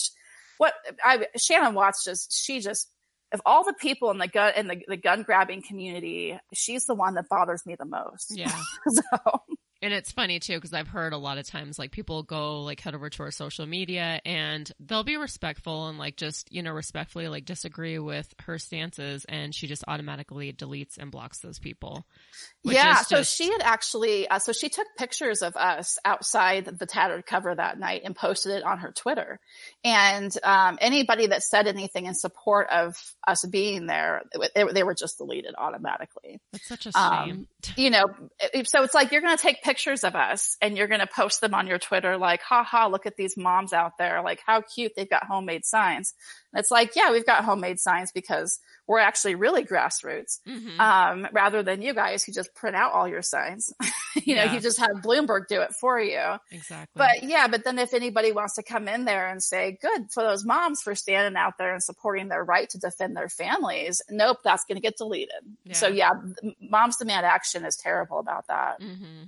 [0.58, 0.72] what
[1.04, 2.88] I Shannon Watts just she just
[3.32, 6.94] of all the people in the gun in the, the gun grabbing community, she's the
[6.94, 8.32] one that bothers me the most.
[8.36, 8.54] Yeah.
[8.88, 9.02] so
[9.84, 12.80] and it's funny too because I've heard a lot of times like people go like
[12.80, 16.72] head over to our social media and they'll be respectful and like just you know
[16.72, 22.06] respectfully like disagree with her stances and she just automatically deletes and blocks those people.
[22.62, 23.36] Yeah, so just...
[23.36, 27.78] she had actually uh, so she took pictures of us outside the tattered cover that
[27.78, 29.38] night and posted it on her Twitter.
[29.84, 32.94] And um, anybody that said anything in support of
[33.26, 36.40] us being there, it, they were just deleted automatically.
[36.52, 37.02] That's such a shame.
[37.02, 38.06] Um, you know,
[38.64, 39.73] so it's like you're going to take pictures
[40.04, 43.06] of us and you're going to post them on your Twitter, like, ha ha, look
[43.06, 44.22] at these moms out there.
[44.22, 44.92] Like, how cute.
[44.96, 46.14] They've got homemade signs.
[46.52, 50.80] And it's like, yeah, we've got homemade signs because we're actually really grassroots, mm-hmm.
[50.80, 53.72] um, rather than you guys who just print out all your signs.
[54.24, 56.22] you know, you just have Bloomberg do it for you.
[56.52, 56.92] Exactly.
[56.94, 60.22] But yeah, but then if anybody wants to come in there and say, good for
[60.22, 64.38] those moms for standing out there and supporting their right to defend their families, nope,
[64.44, 65.30] that's going to get deleted.
[65.64, 65.74] Yeah.
[65.74, 66.12] So yeah,
[66.60, 68.80] moms demand action is terrible about that.
[68.80, 69.24] Mm-hmm.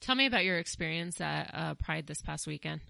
[0.00, 2.80] Tell me about your experience at uh, Pride this past weekend.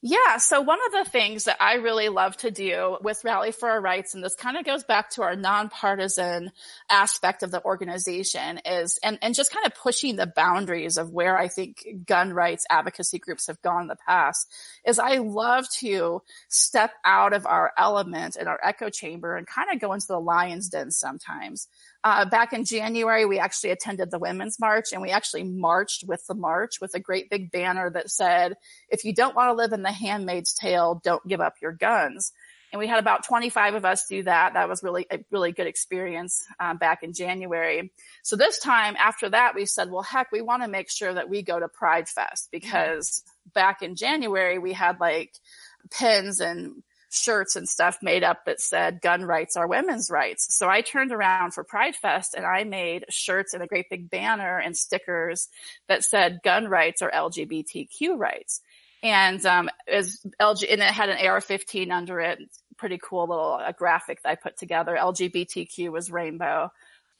[0.00, 0.38] Yeah.
[0.38, 3.80] So one of the things that I really love to do with Rally for Our
[3.80, 6.52] Rights, and this kind of goes back to our nonpartisan
[6.90, 11.36] aspect of the organization is, and, and just kind of pushing the boundaries of where
[11.36, 14.46] I think gun rights advocacy groups have gone in the past
[14.86, 19.70] is I love to step out of our element and our echo chamber and kind
[19.72, 21.68] of go into the lion's den sometimes.
[22.04, 26.24] Uh, back in January, we actually attended the Women's March and we actually marched with
[26.26, 28.54] the march with a great big banner that said,
[28.88, 32.32] if you don't want to live in the handmaid's tale, don't give up your guns.
[32.72, 34.54] And we had about 25 of us do that.
[34.54, 37.90] That was really a really good experience um, back in January.
[38.22, 41.30] So this time after that, we said, well, heck, we want to make sure that
[41.30, 43.22] we go to Pride Fest because
[43.54, 45.32] back in January, we had like
[45.90, 50.56] pins and shirts and stuff made up that said gun rights are women's rights.
[50.56, 54.10] So I turned around for Pride Fest and I made shirts and a great big
[54.10, 55.48] banner and stickers
[55.88, 58.60] that said gun rights are LGBTQ rights.
[59.02, 62.40] And, um, as LG, and it had an AR-15 under it.
[62.76, 64.96] Pretty cool little a graphic that I put together.
[65.00, 66.70] LGBTQ was rainbow.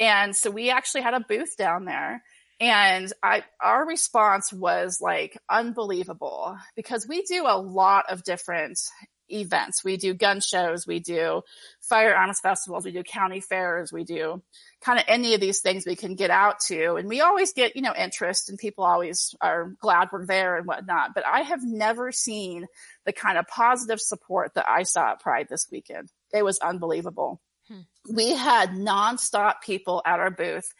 [0.00, 2.22] And so we actually had a booth down there.
[2.60, 8.80] And I, our response was like unbelievable because we do a lot of different
[9.30, 9.84] events.
[9.84, 11.42] We do gun shows, we do
[11.80, 14.42] firearms festivals, we do county fairs, we do
[14.80, 16.94] kind of any of these things we can get out to.
[16.94, 20.66] And we always get, you know, interest and people always are glad we're there and
[20.66, 21.14] whatnot.
[21.14, 22.66] But I have never seen
[23.04, 26.10] the kind of positive support that I saw at Pride this weekend.
[26.32, 27.40] It was unbelievable.
[27.68, 27.80] Hmm.
[28.12, 30.72] We had nonstop people at our booth.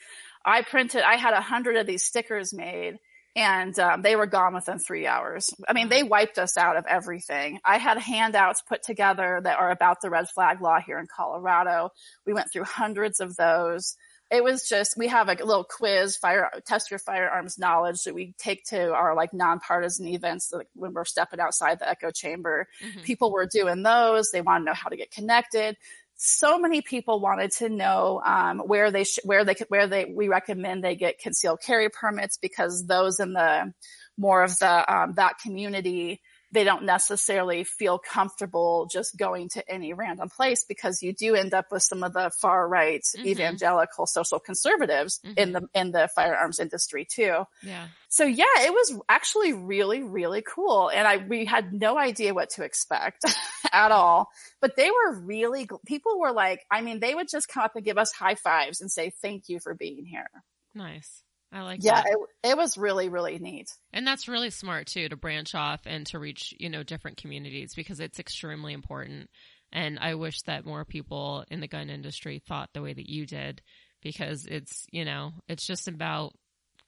[0.45, 2.99] I printed, I had a hundred of these stickers made
[3.39, 5.55] and um, they were gone within three hours.
[5.69, 7.61] I mean, they wiped us out of everything.
[7.65, 11.91] I had handouts put together that are about the red flag law here in Colorado.
[12.27, 13.97] We went through hundreds of those.
[14.33, 18.35] it was just we have a little quiz fire test your firearms knowledge that we
[18.39, 23.01] take to our like nonpartisan events like when we're stepping outside the echo chamber mm-hmm.
[23.01, 25.77] people were doing those they want to know how to get connected
[26.21, 30.05] so many people wanted to know um, where they sh- where they could, where they
[30.05, 33.73] we recommend they get concealed carry permits because those in the
[34.19, 36.21] more of the um, that community
[36.53, 41.53] they don't necessarily feel comfortable just going to any random place because you do end
[41.53, 43.27] up with some of the far right mm-hmm.
[43.27, 45.39] evangelical social conservatives mm-hmm.
[45.39, 47.45] in the in the firearms industry too.
[47.63, 47.89] Yeah.
[48.09, 52.51] So yeah, it was actually really really cool and I we had no idea what
[52.51, 53.25] to expect
[53.73, 54.29] at all.
[54.61, 57.85] But they were really people were like I mean they would just come up and
[57.85, 60.31] give us high fives and say thank you for being here.
[60.75, 61.23] Nice.
[61.53, 62.07] I like yeah, that.
[62.07, 63.69] it, it was really, really neat.
[63.93, 67.75] And that's really smart too to branch off and to reach, you know, different communities
[67.75, 69.31] because it's extremely important.
[69.73, 73.27] And I wish that more people in the gun industry thought the way that you
[73.27, 73.63] did
[74.03, 76.33] because it's, you know, it's just about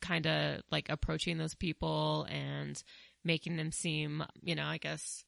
[0.01, 2.83] kind of like approaching those people and
[3.25, 5.25] making them seem, you know, I guess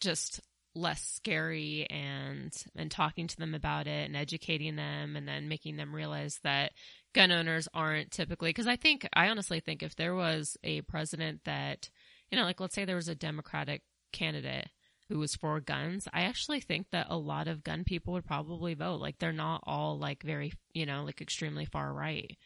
[0.00, 0.40] just
[0.74, 5.76] less scary and and talking to them about it and educating them and then making
[5.76, 6.72] them realize that
[7.14, 11.44] gun owners aren't typically because I think I honestly think if there was a president
[11.44, 11.90] that
[12.30, 14.68] you know like let's say there was a democratic candidate
[15.08, 18.72] who was for guns I actually think that a lot of gun people would probably
[18.72, 19.00] vote.
[19.00, 22.36] Like they're not all like very you know like extremely far right.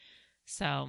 [0.47, 0.89] So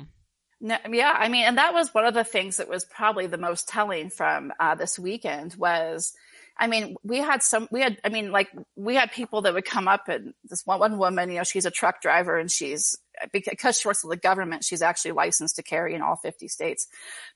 [0.59, 3.37] no, yeah, I mean, and that was one of the things that was probably the
[3.37, 6.13] most telling from uh, this weekend was
[6.59, 9.65] I mean, we had some, we had, I mean, like we had people that would
[9.65, 12.97] come up and this one, one woman, you know, she's a truck driver and she's,
[13.31, 16.87] because she works for the government, she's actually licensed to carry in all 50 states.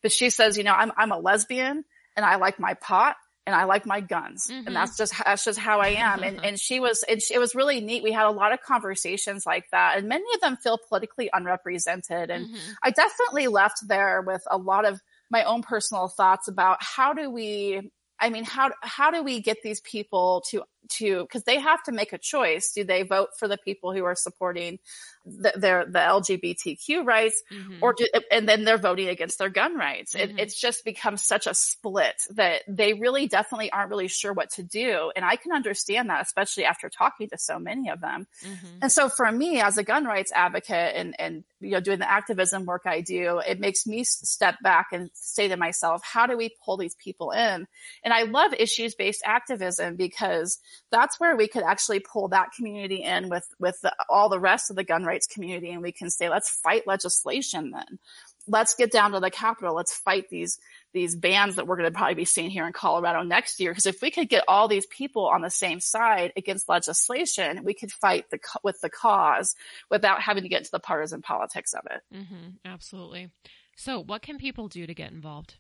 [0.02, 1.84] But she says, you know, I'm, I'm a lesbian
[2.16, 3.16] and I like my pot
[3.46, 4.48] and I like my guns.
[4.52, 4.68] Mm-hmm.
[4.68, 6.24] And that's just, that's just how I am.
[6.24, 8.04] and, and she was, and she, it was really neat.
[8.04, 12.30] We had a lot of conversations like that and many of them feel politically unrepresented.
[12.32, 12.72] And mm-hmm.
[12.84, 15.00] I definitely left there with a lot of
[15.30, 17.92] my own personal thoughts about how do we
[18.22, 21.92] I mean, how how do we get these people to to because they have to
[21.92, 22.72] make a choice.
[22.74, 24.80] Do they vote for the people who are supporting
[25.26, 27.78] the, their the LGBTQ rights, mm-hmm.
[27.82, 30.14] or do, and then they're voting against their gun rights?
[30.14, 30.38] Mm-hmm.
[30.38, 34.52] It, it's just become such a split that they really definitely aren't really sure what
[34.52, 35.12] to do.
[35.16, 38.28] And I can understand that, especially after talking to so many of them.
[38.44, 38.78] Mm-hmm.
[38.84, 42.12] And so for me, as a gun rights advocate and and you know doing the
[42.12, 46.38] activism work I do, it makes me step back and say to myself, how do
[46.38, 47.68] we pull these people in?
[48.04, 50.60] And I love issues based activism because
[50.92, 54.70] that's where we could actually pull that community in with with the, all the rest
[54.70, 58.00] of the gun rights community and we can say let's fight legislation then.
[58.48, 59.76] Let's get down to the capitol.
[59.76, 60.60] Let's fight these
[60.94, 63.72] these bans that we're going to probably be seeing here in colorado next year.
[63.72, 67.74] Because if we could get all these people on the same side against legislation we
[67.74, 69.56] could fight the with the cause
[69.90, 72.02] without having to get into the partisan politics of it.
[72.16, 73.30] Mm-hmm, absolutely.
[73.76, 75.56] So what can people do to get involved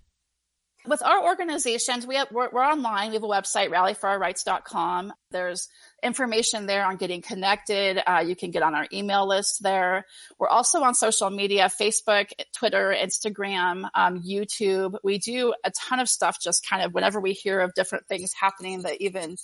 [0.86, 3.10] with our organizations, we have, we're, we're, online.
[3.10, 5.14] We have a website, rallyforourrights.com.
[5.30, 5.68] There's
[6.02, 8.02] information there on getting connected.
[8.06, 10.06] Uh, you can get on our email list there.
[10.40, 14.96] We're also on social media, Facebook, Twitter, Instagram, um, YouTube.
[15.04, 18.32] We do a ton of stuff just kind of whenever we hear of different things
[18.40, 19.36] happening that even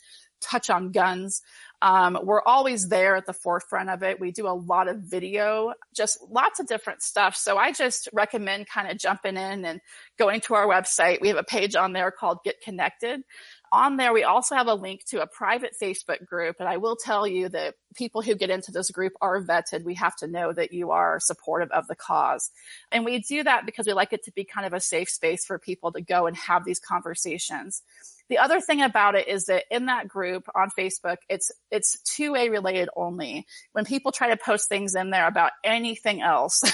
[0.41, 1.41] touch on guns.
[1.81, 4.19] Um, we're always there at the forefront of it.
[4.19, 7.35] We do a lot of video, just lots of different stuff.
[7.35, 9.79] So I just recommend kind of jumping in and
[10.17, 11.21] going to our website.
[11.21, 13.21] We have a page on there called Get Connected.
[13.71, 16.55] On there, we also have a link to a private Facebook group.
[16.59, 19.83] And I will tell you that people who get into this group are vetted.
[19.83, 22.49] We have to know that you are supportive of the cause.
[22.91, 25.45] And we do that because we like it to be kind of a safe space
[25.45, 27.83] for people to go and have these conversations.
[28.29, 32.51] The other thing about it is that in that group on Facebook, it's, it's 2A
[32.51, 33.45] related only.
[33.71, 36.61] When people try to post things in there about anything else,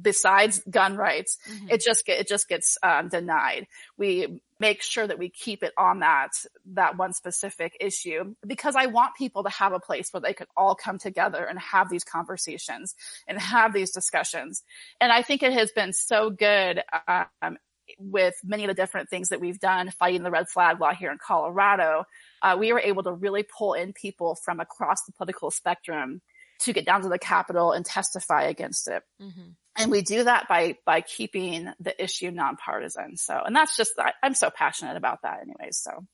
[0.00, 1.68] besides gun rights, mm-hmm.
[1.70, 3.66] it just get, it just gets um, denied.
[3.96, 6.30] We make sure that we keep it on that
[6.72, 10.48] that one specific issue because I want people to have a place where they can
[10.56, 12.94] all come together and have these conversations
[13.26, 14.62] and have these discussions.
[15.00, 17.58] And I think it has been so good um,
[17.98, 21.10] with many of the different things that we've done fighting the red flag law here
[21.10, 22.04] in Colorado,
[22.42, 26.20] uh, we were able to really pull in people from across the political spectrum
[26.60, 29.02] to get down to the Capitol and testify against it.
[29.22, 29.50] Mm-hmm.
[29.76, 33.16] And we do that by by keeping the issue nonpartisan.
[33.16, 35.78] So, and that's just I, am so passionate about that, anyways.
[35.78, 36.04] So,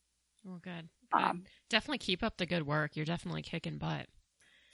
[0.45, 0.89] well, good.
[1.13, 1.23] good.
[1.23, 2.95] Um, definitely keep up the good work.
[2.95, 4.07] You're definitely kicking butt.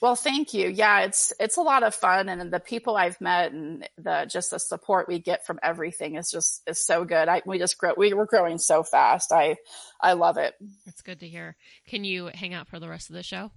[0.01, 0.67] Well, thank you.
[0.67, 4.49] Yeah, it's it's a lot of fun, and the people I've met and the just
[4.49, 7.29] the support we get from everything is just is so good.
[7.29, 9.31] I we just grow we were growing so fast.
[9.31, 9.57] I
[10.01, 10.55] I love it.
[10.87, 11.55] It's good to hear.
[11.87, 13.51] Can you hang out for the rest of the show?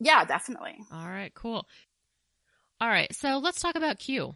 [0.00, 0.78] Yeah, definitely.
[0.90, 1.66] All right, cool.
[2.80, 4.34] All right, so let's talk about Q.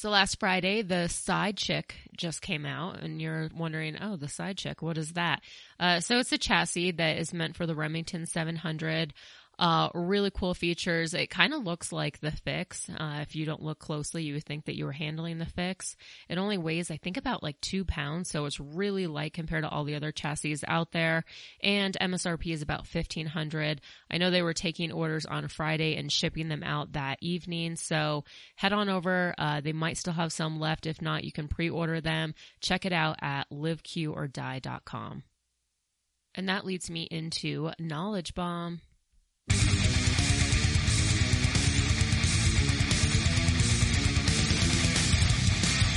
[0.00, 4.56] So last Friday, the Side Chick just came out, and you're wondering, oh, the Side
[4.56, 5.42] Chick, what is that?
[5.78, 9.12] Uh, so it's a chassis that is meant for the Remington 700.
[9.60, 11.12] Uh, really cool features.
[11.12, 12.88] It kind of looks like the Fix.
[12.88, 15.96] Uh, if you don't look closely, you would think that you were handling the Fix.
[16.30, 19.68] It only weighs, I think, about like two pounds, so it's really light compared to
[19.68, 21.24] all the other chassis out there.
[21.62, 23.82] And MSRP is about fifteen hundred.
[24.10, 28.24] I know they were taking orders on Friday and shipping them out that evening, so
[28.56, 29.34] head on over.
[29.36, 30.86] Uh, they might still have some left.
[30.86, 32.34] If not, you can pre-order them.
[32.60, 35.22] Check it out at liveqordie.com.
[36.34, 38.80] And that leads me into Knowledge Bomb.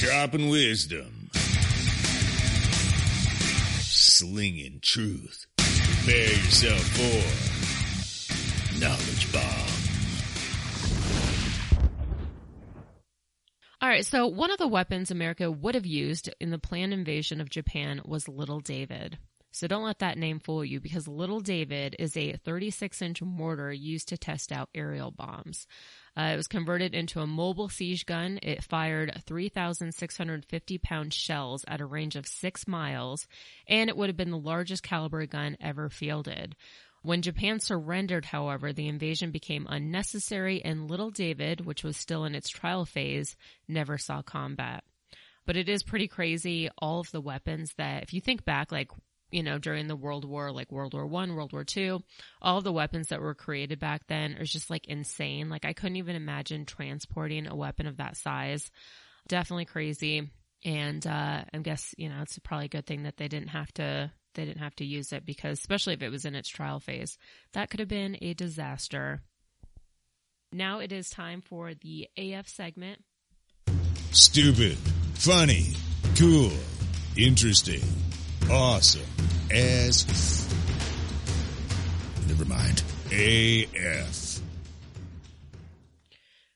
[0.04, 1.30] Dropping wisdom.
[3.80, 5.46] Slinging truth.
[5.56, 9.42] Prepare yourself for Knowledge Bomb.
[13.82, 17.40] All right, so one of the weapons America would have used in the planned invasion
[17.40, 19.20] of Japan was Little David.
[19.54, 23.72] So don't let that name fool you because Little David is a 36 inch mortar
[23.72, 25.68] used to test out aerial bombs.
[26.18, 28.40] Uh, it was converted into a mobile siege gun.
[28.42, 33.28] It fired 3,650 pound shells at a range of six miles,
[33.68, 36.56] and it would have been the largest caliber gun ever fielded.
[37.04, 42.34] When Japan surrendered, however, the invasion became unnecessary and Little David, which was still in
[42.34, 43.36] its trial phase,
[43.68, 44.84] never saw combat.
[45.46, 48.90] But it is pretty crazy, all of the weapons that, if you think back, like
[49.34, 52.02] you know, during the World War, like World War One, World War Two,
[52.42, 55.50] all the weapons that were created back then is just like insane.
[55.50, 58.70] Like I couldn't even imagine transporting a weapon of that size.
[59.28, 60.30] Definitely crazy.
[60.66, 63.74] And, uh, I guess, you know, it's probably a good thing that they didn't have
[63.74, 66.80] to, they didn't have to use it because especially if it was in its trial
[66.80, 67.18] phase,
[67.54, 69.22] that could have been a disaster.
[70.54, 73.02] Now it is time for the AF segment.
[74.12, 74.78] Stupid,
[75.16, 75.74] funny,
[76.16, 76.52] cool,
[77.18, 77.82] interesting,
[78.52, 79.02] awesome,
[79.52, 82.84] as f- never mind.
[83.12, 84.40] AF.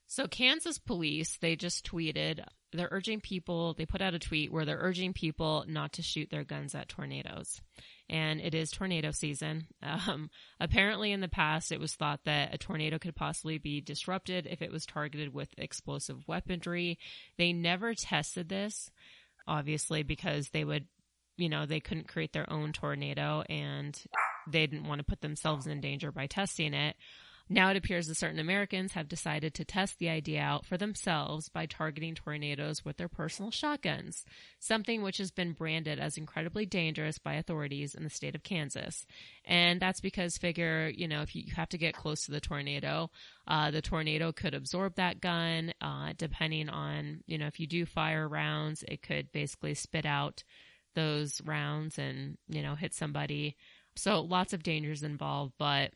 [0.07, 4.65] So Kansas police, they just tweeted, they're urging people, they put out a tweet where
[4.65, 7.61] they're urging people not to shoot their guns at tornadoes.
[8.09, 9.67] And it is tornado season.
[9.83, 10.29] Um,
[10.59, 14.61] apparently in the past, it was thought that a tornado could possibly be disrupted if
[14.61, 16.97] it was targeted with explosive weaponry.
[17.37, 18.89] They never tested this,
[19.47, 20.87] obviously, because they would
[21.37, 23.99] you know, they couldn't create their own tornado and
[24.47, 26.95] they didn't want to put themselves in danger by testing it.
[27.49, 31.47] Now it appears that certain Americans have decided to test the idea out for themselves
[31.47, 34.25] by targeting tornadoes with their personal shotguns,
[34.59, 39.05] something which has been branded as incredibly dangerous by authorities in the state of Kansas.
[39.45, 43.09] And that's because figure, you know, if you have to get close to the tornado,
[43.47, 47.85] uh, the tornado could absorb that gun, uh, depending on, you know, if you do
[47.85, 50.43] fire rounds, it could basically spit out
[50.97, 53.55] those rounds and, you know, hit somebody.
[53.95, 55.91] So lots of dangers involved, but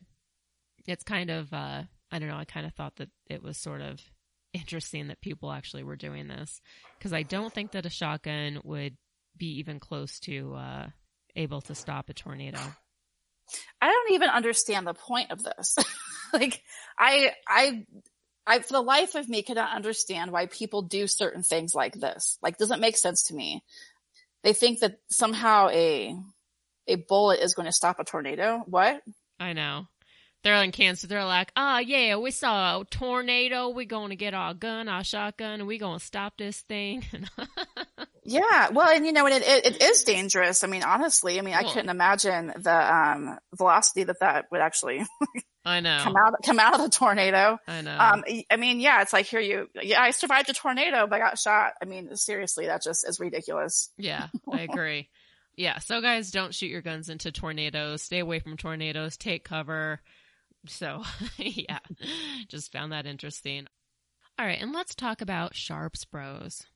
[0.86, 3.80] it's kind of, uh, I don't know, I kind of thought that it was sort
[3.80, 4.00] of
[4.52, 6.60] interesting that people actually were doing this
[6.98, 8.96] because I don't think that a shotgun would
[9.36, 10.86] be even close to, uh,
[11.34, 12.60] able to stop a tornado.
[13.80, 15.76] I don't even understand the point of this.
[16.32, 16.62] like,
[16.96, 17.86] I, I,
[18.46, 22.38] I, for the life of me, cannot understand why people do certain things like this.
[22.40, 23.64] Like, doesn't make sense to me
[24.42, 26.16] they think that somehow a
[26.88, 28.62] a bullet is going to stop a tornado.
[28.66, 29.02] What?
[29.38, 29.86] I know.
[30.42, 31.08] They're in Kansas.
[31.08, 33.68] They're like, oh yeah, we saw a tornado.
[33.68, 37.04] We're going to get our gun, our shotgun, and we're going to stop this thing.
[38.24, 38.70] yeah.
[38.72, 40.64] Well, and you know, and it, it, it is dangerous.
[40.64, 45.06] I mean, honestly, I mean, I couldn't imagine the, um, velocity that that would actually
[45.64, 46.00] I know.
[46.02, 47.58] Come out, come out of the tornado.
[47.68, 47.96] I know.
[47.96, 51.18] Um, I mean, yeah, it's like here you, yeah, I survived a tornado, but I
[51.20, 51.74] got shot.
[51.80, 53.90] I mean, seriously, that just is ridiculous.
[53.96, 55.08] Yeah, I agree.
[55.56, 55.78] yeah.
[55.78, 58.02] So guys, don't shoot your guns into tornadoes.
[58.02, 59.16] Stay away from tornadoes.
[59.16, 60.00] Take cover.
[60.66, 61.02] So
[61.36, 61.78] yeah,
[62.48, 63.66] just found that interesting.
[64.38, 64.60] All right.
[64.60, 66.66] And let's talk about Sharps Bros.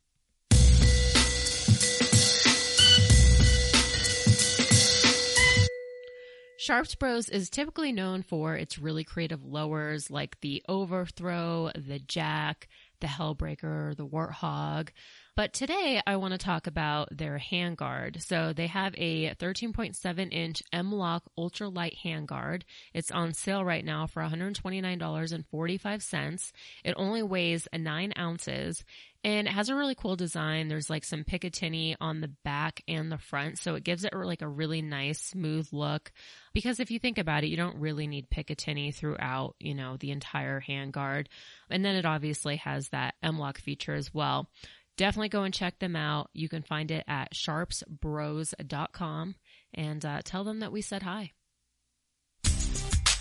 [6.58, 12.68] Sharps Bros is typically known for its really creative lowers like the Overthrow, the Jack,
[13.00, 14.88] the Hellbreaker, the Warthog.
[15.36, 18.22] But today I want to talk about their handguard.
[18.22, 22.62] So they have a 13.7 inch M-LOK ultralight handguard.
[22.94, 26.52] It's on sale right now for $129.45.
[26.84, 28.82] It only weighs 9 ounces
[29.22, 30.68] and it has a really cool design.
[30.68, 33.58] There's like some Picatinny on the back and the front.
[33.58, 36.12] So it gives it like a really nice smooth look.
[36.54, 40.12] Because if you think about it, you don't really need Picatinny throughout, you know, the
[40.12, 41.26] entire handguard.
[41.68, 44.48] And then it obviously has that M-LOK feature as well.
[44.96, 46.30] Definitely go and check them out.
[46.32, 49.34] You can find it at sharpsbros.com
[49.74, 51.32] and uh, tell them that we said hi.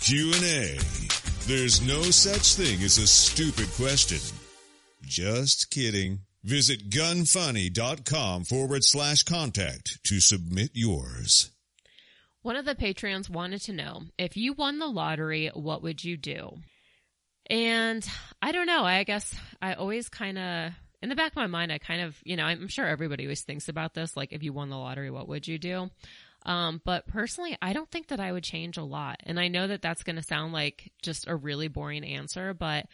[0.00, 0.78] Q&A.
[1.46, 4.18] There's no such thing as a stupid question.
[5.02, 6.20] Just kidding.
[6.42, 11.50] Visit gunfunny.com forward slash contact to submit yours.
[12.42, 16.16] One of the Patreons wanted to know if you won the lottery, what would you
[16.16, 16.50] do?
[17.50, 18.08] And
[18.40, 18.84] I don't know.
[18.84, 20.72] I guess I always kind of,
[21.02, 23.42] in the back of my mind, I kind of, you know, I'm sure everybody always
[23.42, 24.16] thinks about this.
[24.16, 25.90] Like, if you won the lottery, what would you do?
[26.46, 29.16] Um, but personally, I don't think that I would change a lot.
[29.24, 32.86] And I know that that's going to sound like just a really boring answer, but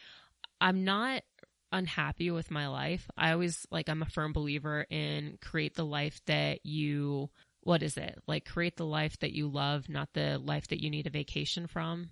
[0.61, 1.23] I'm not
[1.71, 3.09] unhappy with my life.
[3.17, 7.31] I always like I'm a firm believer in create the life that you
[7.63, 8.19] what is it?
[8.27, 11.67] Like create the life that you love, not the life that you need a vacation
[11.67, 12.11] from.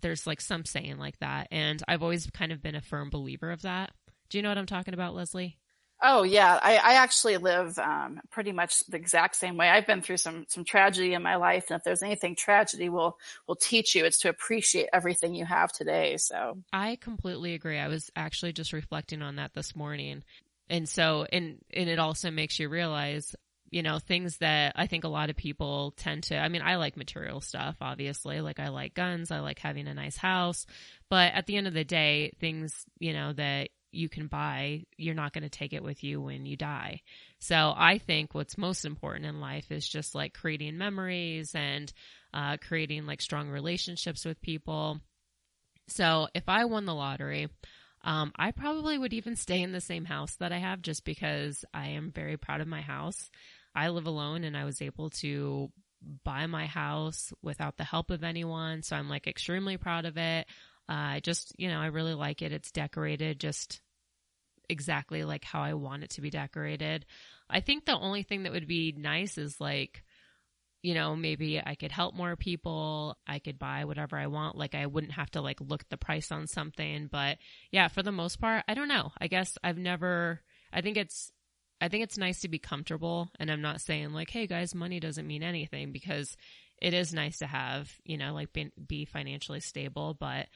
[0.00, 3.50] There's like some saying like that and I've always kind of been a firm believer
[3.50, 3.90] of that.
[4.28, 5.58] Do you know what I'm talking about, Leslie?
[6.02, 9.70] Oh yeah, I, I actually live um, pretty much the exact same way.
[9.70, 13.16] I've been through some some tragedy in my life, and if there's anything tragedy will
[13.46, 16.16] will teach you, it's to appreciate everything you have today.
[16.18, 17.78] So I completely agree.
[17.78, 20.24] I was actually just reflecting on that this morning,
[20.68, 23.34] and so and and it also makes you realize
[23.70, 26.76] you know, things that I think a lot of people tend to, I mean, I
[26.76, 28.40] like material stuff, obviously.
[28.40, 29.32] Like I like guns.
[29.32, 30.64] I like having a nice house.
[31.10, 35.14] But at the end of the day, things, you know, that you can buy, you're
[35.14, 37.00] not going to take it with you when you die.
[37.38, 41.92] So I think what's most important in life is just like creating memories and
[42.32, 45.00] uh, creating like strong relationships with people.
[45.88, 47.48] So if I won the lottery,
[48.02, 51.64] um, I probably would even stay in the same house that I have just because
[51.72, 53.30] I am very proud of my house.
[53.74, 55.70] I live alone and I was able to
[56.22, 58.82] buy my house without the help of anyone.
[58.82, 60.46] So I'm like extremely proud of it.
[60.86, 62.52] I uh, just, you know, I really like it.
[62.52, 63.80] It's decorated just
[64.68, 67.06] exactly like how I want it to be decorated.
[67.48, 70.02] I think the only thing that would be nice is like,
[70.82, 73.16] you know, maybe I could help more people.
[73.26, 74.56] I could buy whatever I want.
[74.56, 77.08] Like I wouldn't have to like look the price on something.
[77.10, 77.38] But
[77.70, 79.10] yeah, for the most part, I don't know.
[79.18, 80.40] I guess I've never,
[80.72, 81.32] I think it's,
[81.80, 83.30] I think it's nice to be comfortable.
[83.38, 86.36] And I'm not saying like, hey guys, money doesn't mean anything because
[86.82, 90.14] it is nice to have, you know, like be, be financially stable.
[90.18, 90.48] But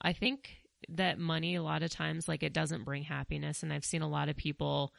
[0.00, 0.50] I think
[0.90, 4.08] that money a lot of times like it doesn't bring happiness and I've seen a
[4.08, 4.92] lot of people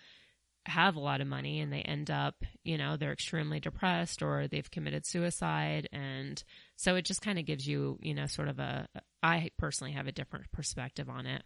[0.65, 2.35] have a lot of money and they end up,
[2.65, 6.43] you know, they're extremely depressed or they've committed suicide and
[6.75, 8.87] so it just kind of gives you, you know, sort of a
[9.23, 11.43] I personally have a different perspective on it.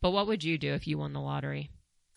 [0.00, 1.70] But what would you do if you won the lottery?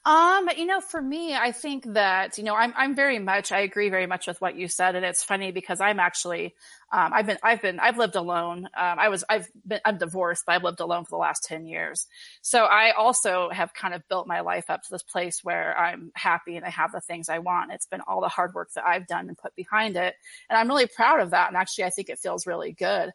[0.04, 3.60] Um, you know, for me, I think that, you know, I'm, I'm very much, I
[3.60, 4.96] agree very much with what you said.
[4.96, 6.56] And it's funny because I'm actually,
[6.92, 8.66] um, I've been, I've been, I've lived alone.
[8.66, 11.68] Um, I was, I've been, I'm divorced, but I've lived alone for the last 10
[11.68, 12.08] years.
[12.42, 16.12] So I also have kind of built my life up to this place where I'm
[16.16, 17.72] happy and I have the things I want.
[17.72, 20.16] It's been all the hard work that I've done and put behind it.
[20.50, 21.50] And I'm really proud of that.
[21.50, 23.12] And actually, I think it feels really good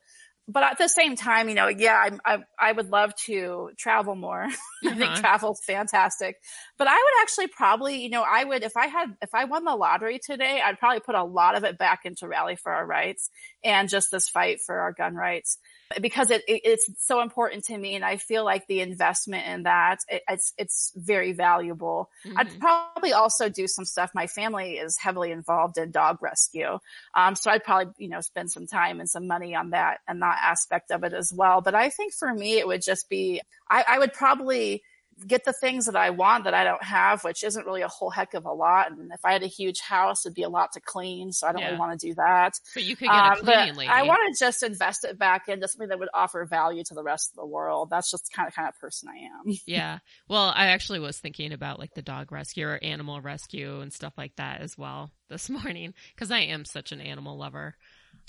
[0.48, 1.94] but at the same time, you know, yeah,
[2.24, 4.44] I, I, I would love to travel more.
[4.44, 4.56] Uh-huh.
[4.90, 5.20] I think uh-huh.
[5.20, 6.36] travel's fantastic,
[6.78, 9.64] but I would actually probably, you know, I would, if I had, if I won
[9.64, 12.86] the lottery today, I'd probably put a lot of it back into Rally for Our
[12.86, 13.30] Rights
[13.64, 15.58] and just this fight for our gun rights
[16.00, 19.62] because it, it, it's so important to me and i feel like the investment in
[19.64, 22.10] that it, it's it's very valuable.
[22.24, 22.38] Mm-hmm.
[22.38, 24.10] i'd probably also do some stuff.
[24.14, 26.78] My family is heavily involved in dog rescue.
[27.14, 30.22] Um, so i'd probably you know spend some time and some money on that and
[30.22, 31.60] that aspect of it as well.
[31.60, 34.82] But i think for me it would just be I, I would probably
[35.24, 38.10] get the things that I want that I don't have, which isn't really a whole
[38.10, 38.90] heck of a lot.
[38.90, 41.32] And if I had a huge house, it'd be a lot to clean.
[41.32, 41.68] So I don't yeah.
[41.68, 42.58] really want to do that.
[42.74, 43.90] But you could get um, a cleaning lady.
[43.90, 47.02] I want to just invest it back into something that would offer value to the
[47.02, 47.88] rest of the world.
[47.90, 49.56] That's just kind of kind of person I am.
[49.66, 49.98] yeah.
[50.28, 54.12] Well, I actually was thinking about like the dog rescue or animal rescue and stuff
[54.18, 57.76] like that as well this morning because I am such an animal lover.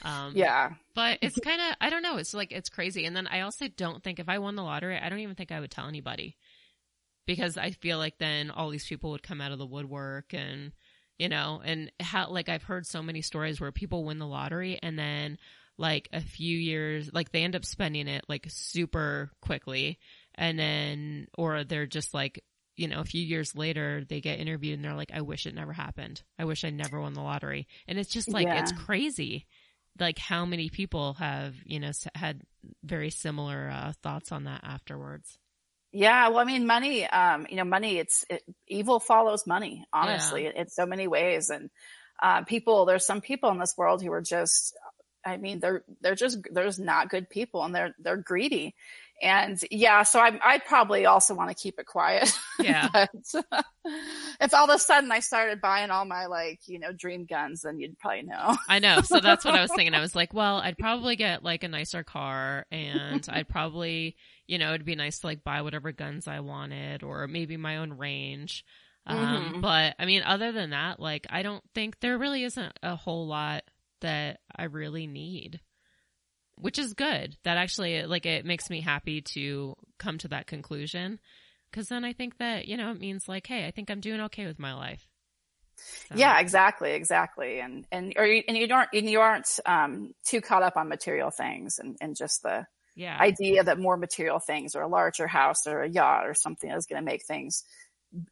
[0.04, 0.72] Um, yeah.
[0.96, 2.18] But it's kind of, I don't know.
[2.18, 3.06] It's like, it's crazy.
[3.06, 5.52] And then I also don't think if I won the lottery, I don't even think
[5.52, 6.38] I would tell anybody
[7.28, 10.72] because I feel like then all these people would come out of the woodwork and
[11.20, 14.80] you know and how like I've heard so many stories where people win the lottery
[14.82, 15.38] and then
[15.78, 20.00] like a few years like they end up spending it like super quickly
[20.34, 22.44] and then or they're just like
[22.78, 25.56] you know, a few years later, they get interviewed and they're like, I wish it
[25.56, 26.22] never happened.
[26.38, 27.68] I wish I never won the lottery.
[27.88, 28.60] And it's just like, Yeah.
[28.60, 29.48] it's crazy.
[30.00, 32.44] Like how many people have, you know, had
[32.84, 35.40] very similar uh, thoughts on that afterwards.
[35.92, 37.06] Yeah, well, I mean, money.
[37.06, 37.98] Um, you know, money.
[37.98, 39.86] It's it, evil follows money.
[39.94, 41.70] Honestly, in, in so many ways, and
[42.22, 42.86] uh, people.
[42.86, 44.78] There's some people in this world who are just.
[45.26, 48.76] I mean, they're they're just they're just not good people, and they're they're greedy.
[49.22, 52.32] And yeah, so I I probably also want to keep it quiet.
[52.60, 52.88] Yeah.
[52.94, 53.10] but
[54.40, 57.62] if all of a sudden I started buying all my like you know dream guns,
[57.62, 58.56] then you'd probably know.
[58.70, 59.02] I know.
[59.02, 59.96] So that's what I was thinking.
[59.96, 64.16] I was like, well, I'd probably get like a nicer car and I'd probably,
[64.48, 67.78] you know, it'd be nice to like buy whatever guns I wanted or maybe my
[67.78, 68.64] own range.
[69.06, 69.62] Um, Mhm.
[69.62, 73.28] but I mean, other than that, like, I don't think there really isn't a whole
[73.28, 73.64] lot
[74.02, 75.62] that I really need,
[76.56, 77.38] which is good.
[77.44, 81.20] That actually, like, it makes me happy to come to that conclusion.
[81.74, 84.22] Cause then I think that, you know, it means like, hey, I think I'm doing
[84.22, 85.08] okay with my life.
[86.10, 90.14] So, Yeah, exactly, exactly, and and or you, and you don't and you aren't um,
[90.26, 92.66] too caught up on material things and, and just the
[92.98, 93.18] Yeah.
[93.18, 96.86] idea that more material things or a larger house or a yacht or something is
[96.88, 97.64] going to make things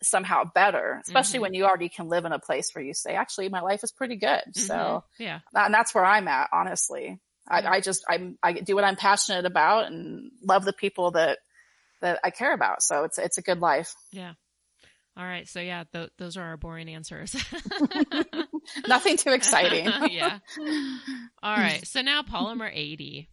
[0.01, 1.41] somehow better, especially Mhm.
[1.43, 3.91] when you already can live in a place where you say, actually, my life is
[3.91, 4.41] pretty good.
[4.55, 5.03] So, Mhm.
[5.19, 5.39] yeah.
[5.53, 7.19] and that's where I'm at, honestly.
[7.51, 7.69] Yeah.
[7.69, 11.37] I, I just, I'm, I do what I'm passionate about and love the people that,
[12.01, 12.81] that I care about.
[12.81, 13.93] So it's, it's a good life.
[14.11, 14.33] Yeah.
[15.17, 15.47] All right.
[15.47, 17.35] So yeah, th- those are our boring answers.
[18.87, 19.85] Nothing too exciting.
[20.09, 20.39] yeah.
[21.43, 21.85] All right.
[21.85, 23.29] So now polymer 80.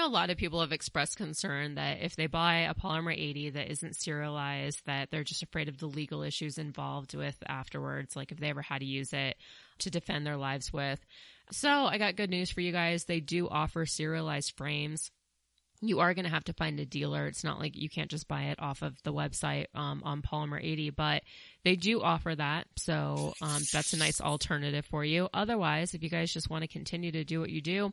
[0.00, 3.50] Know a lot of people have expressed concern that if they buy a polymer 80
[3.50, 8.32] that isn't serialized, that they're just afraid of the legal issues involved with afterwards, like
[8.32, 9.36] if they ever had to use it
[9.78, 11.00] to defend their lives with.
[11.52, 13.04] So I got good news for you guys.
[13.04, 15.10] They do offer serialized frames.
[15.82, 17.26] You are going to have to find a dealer.
[17.26, 20.62] It's not like you can't just buy it off of the website um, on Polymer
[20.62, 21.22] 80, but
[21.64, 22.66] they do offer that.
[22.76, 25.30] So um, that's a nice alternative for you.
[25.32, 27.92] Otherwise, if you guys just want to continue to do what you do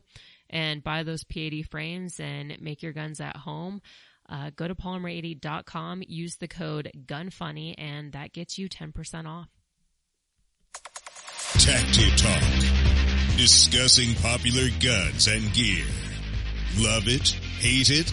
[0.50, 3.80] and buy those P80 frames and make your guns at home,
[4.28, 9.48] uh, go to polymer80.com, use the code GUNFUNNY, and that gets you 10% off.
[11.54, 13.36] Tacti Talk.
[13.36, 15.86] Discussing popular guns and gear.
[16.76, 17.28] Love it?
[17.60, 18.10] Hate it?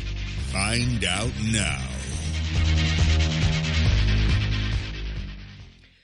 [0.51, 1.81] Find out now.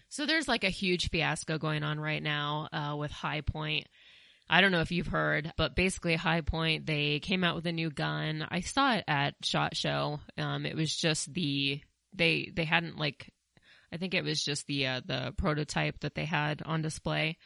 [0.09, 3.87] So there's like a huge fiasco going on right now uh, with Hi-Point.
[4.51, 7.89] I don't know if you've heard, but basically Hi-Point they came out with a new
[7.89, 8.45] gun.
[8.51, 10.19] I saw it at Shot Show.
[10.37, 11.81] Um, it was just the
[12.13, 13.31] they they hadn't like
[13.93, 17.37] I think it was just the uh, the prototype that they had on display.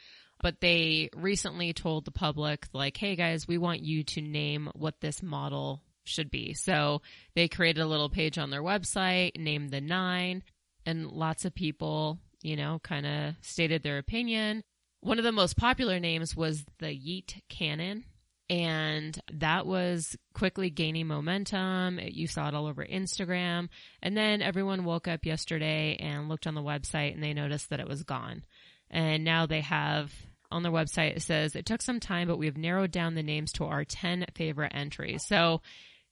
[0.42, 5.00] But they recently told the public like, "Hey guys, we want you to name what
[5.00, 7.02] this model should be." So
[7.34, 10.42] they created a little page on their website, named the nine,
[10.84, 14.64] and lots of people, you know, kind of stated their opinion.
[15.06, 18.02] One of the most popular names was the Yeet Cannon,
[18.50, 22.00] and that was quickly gaining momentum.
[22.02, 23.68] You saw it all over Instagram.
[24.02, 27.78] And then everyone woke up yesterday and looked on the website and they noticed that
[27.78, 28.42] it was gone.
[28.90, 30.12] And now they have
[30.50, 33.52] on their website, it says, it took some time, but we've narrowed down the names
[33.52, 35.24] to our 10 favorite entries.
[35.24, 35.62] So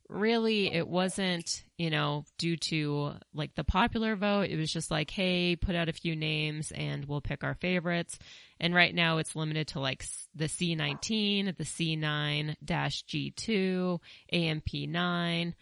[0.08, 4.50] really it wasn't, you know, due to like the popular vote.
[4.50, 8.18] It was just like, hey, put out a few names and we'll pick our favorites.
[8.60, 14.00] And right now it's limited to like the C19, the C9-G2,
[14.32, 15.54] AMP9.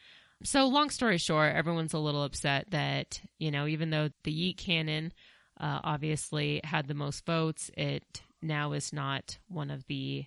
[0.44, 4.56] So long story short, everyone's a little upset that, you know, even though the Yeet
[4.56, 5.12] Cannon
[5.60, 10.24] uh, obviously had the most votes, it now is not one of the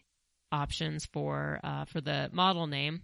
[0.52, 3.02] options for uh, for the model name.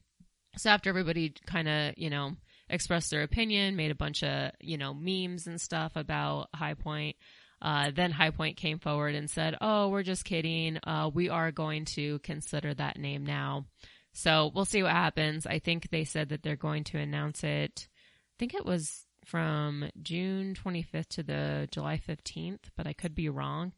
[0.58, 2.36] So after everybody kind of, you know,
[2.70, 7.16] expressed their opinion, made a bunch of, you know, memes and stuff about Hi-Point,
[7.62, 10.80] uh, then Hi-Point came forward and said, "Oh, we're just kidding.
[10.84, 13.66] Uh, we are going to consider that name now."
[14.14, 15.46] So we'll see what happens.
[15.46, 17.88] I think they said that they're going to announce it.
[17.88, 23.30] I think it was from June 25th to the July 15th, but I could be
[23.30, 23.74] wrong.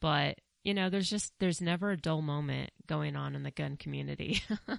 [0.00, 3.76] But you know, there's just there's never a dull moment going on in the gun
[3.76, 4.42] community.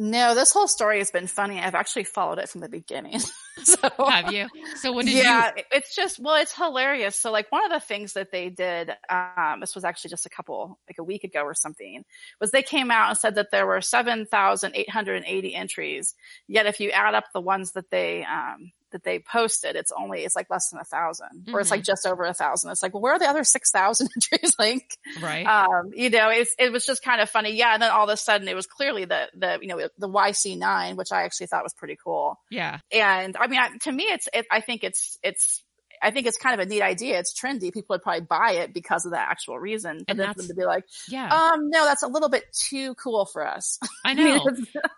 [0.00, 1.58] No, this whole story has been funny.
[1.58, 3.18] I've actually followed it from the beginning.
[3.64, 4.46] so Have you?
[4.76, 5.64] So what did yeah, you?
[5.72, 7.16] it's just well, it's hilarious.
[7.16, 10.28] So like one of the things that they did, um, this was actually just a
[10.28, 12.04] couple like a week ago or something,
[12.40, 15.52] was they came out and said that there were seven thousand eight hundred and eighty
[15.52, 16.14] entries.
[16.46, 20.24] Yet if you add up the ones that they um, that they posted, it's only,
[20.24, 21.54] it's like less than a 1000 mm-hmm.
[21.54, 22.70] or it's like just over a thousand.
[22.70, 24.54] It's like, well, where are the other 6,000 entries?
[24.58, 25.46] like, right.
[25.46, 27.54] Um, you know, it's, it was just kind of funny.
[27.54, 27.72] Yeah.
[27.74, 30.96] And then all of a sudden it was clearly the, the, you know, the YC9,
[30.96, 32.38] which I actually thought was pretty cool.
[32.50, 32.78] Yeah.
[32.92, 35.62] And I mean, to me, it's, it, I think it's, it's,
[36.02, 37.18] I think it's kind of a neat idea.
[37.18, 37.72] It's trendy.
[37.72, 39.98] People would probably buy it because of the actual reason.
[39.98, 41.28] But And then them to be like, Yeah.
[41.28, 43.78] um, no, that's a little bit too cool for us.
[44.04, 44.44] I know.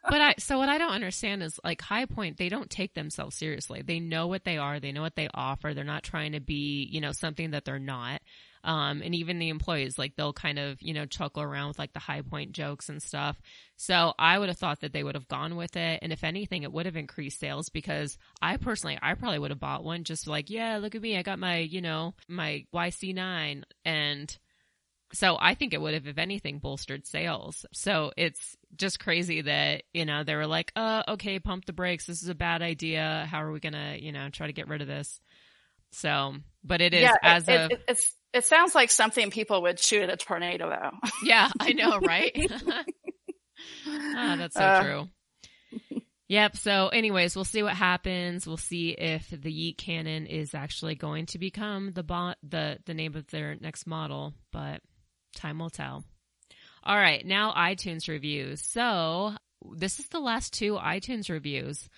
[0.09, 3.83] but I so what I don't understand is like Hi-Point, they don't take themselves seriously.
[3.83, 5.75] They know what they are, they know what they offer.
[5.75, 8.21] They're not trying to be, you know, something that they're not.
[8.63, 11.93] Um, and even the employees, like they'll kind of, you know, chuckle around with like
[11.93, 13.41] the Hi-Point jokes and stuff.
[13.77, 16.01] So I would have thought that they would have gone with it.
[16.03, 19.61] And if anything, it would have increased sales because I personally, I probably would have
[19.61, 21.17] bought one just like, yeah, look at me.
[21.17, 24.39] I got my, you know, my YC9 and
[25.13, 27.67] so I think it would have, if anything, bolstered sales.
[27.73, 32.07] So it's just crazy that, you know, they were like, uh, okay, pump the brakes.
[32.07, 33.27] This is a bad idea.
[33.29, 35.21] How are we going to, you know, try to get rid of this?
[35.93, 39.63] So, but it is yeah, as it, of, it, it's, it sounds like something people
[39.63, 41.09] would shoot at a tornado though.
[41.25, 42.33] yeah, I know, right?
[43.87, 44.83] ah, that's so Uh.
[44.83, 45.09] true.
[46.29, 46.57] Yep.
[46.59, 48.47] So anyways, we'll see what happens.
[48.47, 52.95] We'll see if the Yeet Cannon is actually going to become the bo- the the
[52.95, 54.81] name of their next model, but
[55.35, 56.05] time will tell.
[56.85, 58.61] All right, now iTunes reviews.
[58.63, 59.33] So
[59.75, 61.89] this is the last two iTunes reviews.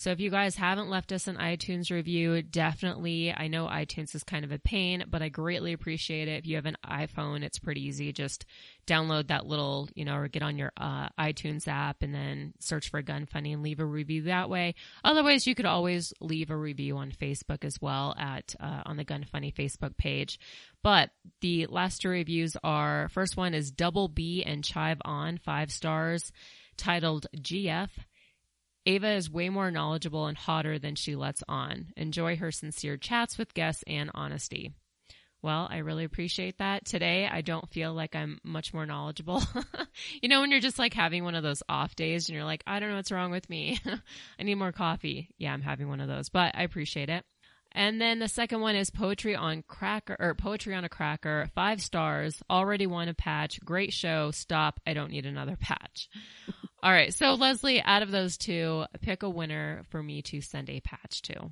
[0.00, 4.24] So if you guys haven't left us an iTunes review, definitely, I know iTunes is
[4.24, 6.38] kind of a pain, but I greatly appreciate it.
[6.38, 8.10] If you have an iPhone, it's pretty easy.
[8.10, 8.46] Just
[8.86, 12.88] download that little, you know, or get on your uh, iTunes app and then search
[12.88, 14.74] for Gun Funny and leave a review that way.
[15.04, 19.04] Otherwise, you could always leave a review on Facebook as well at uh, on the
[19.04, 20.40] Gun Funny Facebook page.
[20.82, 21.10] But
[21.42, 26.32] the last two reviews are first one is Double B and Chive On five stars,
[26.78, 27.90] titled GF.
[28.86, 31.88] Ava is way more knowledgeable and hotter than she lets on.
[31.96, 34.72] Enjoy her sincere chats with guests and honesty.
[35.42, 36.84] Well, I really appreciate that.
[36.84, 39.42] Today, I don't feel like I'm much more knowledgeable.
[40.22, 42.62] you know, when you're just like having one of those off days and you're like,
[42.66, 43.80] I don't know what's wrong with me.
[44.38, 45.30] I need more coffee.
[45.38, 47.24] Yeah, I'm having one of those, but I appreciate it.
[47.72, 51.48] And then the second one is poetry on cracker or poetry on a cracker.
[51.54, 52.42] Five stars.
[52.50, 53.60] Already won a patch.
[53.64, 54.32] Great show.
[54.32, 54.80] Stop.
[54.86, 56.08] I don't need another patch.
[56.82, 57.14] All right.
[57.14, 61.22] So Leslie, out of those two, pick a winner for me to send a patch
[61.22, 61.50] to.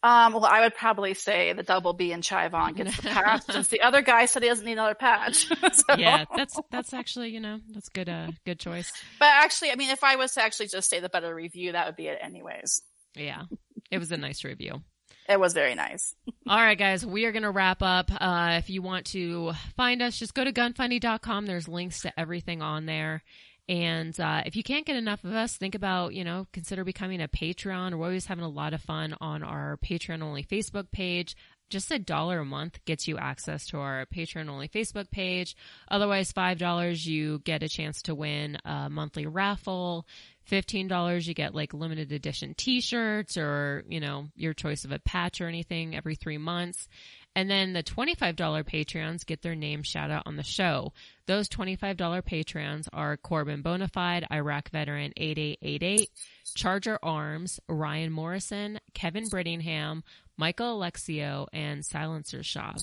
[0.00, 3.42] Um, well, I would probably say the double B and Chive on gets the patch
[3.50, 5.48] since the other guy said he doesn't need another patch.
[5.72, 8.08] So- Yeah, that's that's actually you know that's good.
[8.08, 8.92] Uh, good choice.
[9.18, 11.86] But actually, I mean, if I was to actually just say the better review, that
[11.86, 12.80] would be it anyways.
[13.16, 13.42] Yeah,
[13.90, 14.82] it was a nice review.
[15.28, 16.14] It was very nice.
[16.48, 18.10] All right, guys, we are going to wrap up.
[18.10, 21.46] Uh, if you want to find us, just go to gunfunny.com.
[21.46, 23.22] There's links to everything on there.
[23.68, 27.20] And uh, if you can't get enough of us, think about, you know, consider becoming
[27.20, 27.94] a Patreon.
[27.98, 31.36] We're always having a lot of fun on our Patreon only Facebook page.
[31.70, 35.54] Just a dollar a month gets you access to our Patreon only Facebook page.
[35.90, 40.06] Otherwise, $5, you get a chance to win a monthly raffle.
[40.50, 45.40] $15, you get like limited edition t-shirts or, you know, your choice of a patch
[45.40, 46.88] or anything every three months.
[47.34, 50.92] And then the $25 Patreons get their name shout out on the show.
[51.26, 56.10] Those $25 Patreons are Corbin Bonafide, Iraq Veteran 8888,
[56.54, 60.02] Charter Arms, Ryan Morrison, Kevin Brittingham,
[60.36, 62.78] Michael Alexio, and Silencer Shop.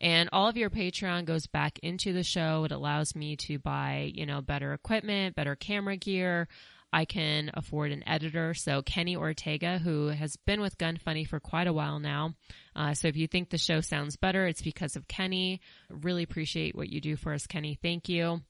[0.00, 2.64] And all of your Patreon goes back into the show.
[2.64, 6.48] It allows me to buy, you know, better equipment, better camera gear.
[6.96, 8.54] I can afford an editor.
[8.54, 12.32] So Kenny Ortega, who has been with Gun Funny for quite a while now.
[12.74, 15.60] Uh, so if you think the show sounds better, it's because of Kenny.
[15.90, 17.78] Really appreciate what you do for us, Kenny.
[17.82, 18.40] Thank you.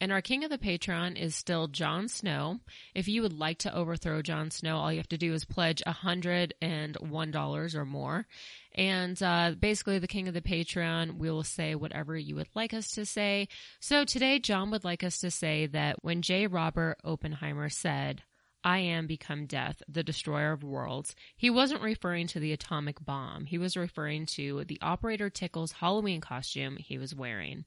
[0.00, 2.60] And our king of the Patreon is still Jon Snow.
[2.94, 5.82] If you would like to overthrow Jon Snow, all you have to do is pledge
[5.86, 8.26] $101 or more.
[8.74, 12.90] And uh, basically, the king of the Patreon, will say whatever you would like us
[12.92, 13.48] to say.
[13.80, 16.48] So today, John would like us to say that when J.
[16.48, 18.22] Robert Oppenheimer said,
[18.64, 21.14] I am become death, the destroyer of worlds.
[21.36, 23.44] He wasn't referring to the atomic bomb.
[23.44, 27.66] He was referring to the Operator Tickles Halloween costume he was wearing.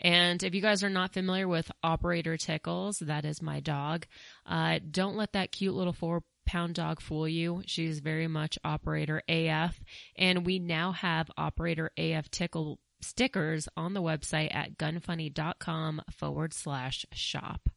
[0.00, 4.06] And if you guys are not familiar with Operator Tickles, that is my dog.
[4.44, 7.62] Uh, don't let that cute little four pound dog fool you.
[7.66, 9.80] She's very much Operator AF.
[10.16, 17.04] And we now have Operator AF Tickle stickers on the website at gunfunny.com forward slash
[17.12, 17.68] shop.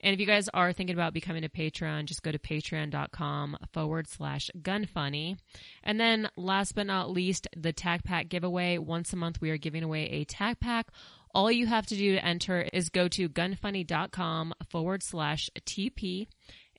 [0.00, 4.08] And if you guys are thinking about becoming a Patreon, just go to patreon.com forward
[4.08, 5.36] slash gunfunny.
[5.82, 8.78] And then last but not least, the Tac Pack giveaway.
[8.78, 10.88] Once a month, we are giving away a Tac Pack.
[11.34, 16.26] All you have to do to enter is go to gunfunny.com forward slash TP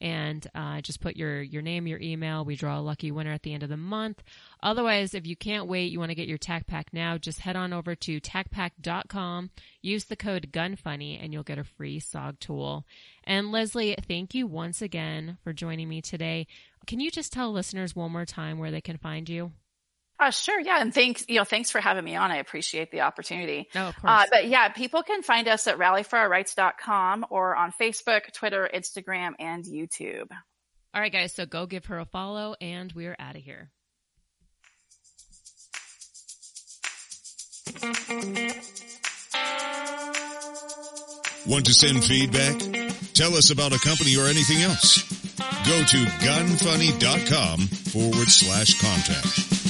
[0.02, 2.46] and uh, just put your your name, your email.
[2.46, 4.24] We draw a lucky winner at the end of the month.
[4.62, 7.56] Otherwise, if you can't wait, you want to get your Tac Pack now, just head
[7.56, 9.50] on over to tacpack.com,
[9.82, 12.86] use the code GUNFUNNY, and you'll get a free SOG tool.
[13.24, 16.48] And Leslie, thank you once again for joining me today.
[16.88, 19.52] Can you just tell listeners one more time where they can find you?
[20.20, 20.60] Uh, sure.
[20.60, 20.82] Yeah.
[20.82, 22.30] And thanks, you know, thanks for having me on.
[22.30, 23.70] I appreciate the opportunity.
[23.74, 28.70] No, of Uh, but yeah, people can find us at rallyforourrights.com or on Facebook, Twitter,
[28.74, 30.28] Instagram, and YouTube.
[30.94, 31.34] All right, guys.
[31.34, 33.72] So go give her a follow, and we're out of here.
[41.48, 42.60] Want to send feedback?
[43.14, 45.04] Tell us about a company or anything else.
[45.66, 49.69] Go to gunfunny.com forward slash contact.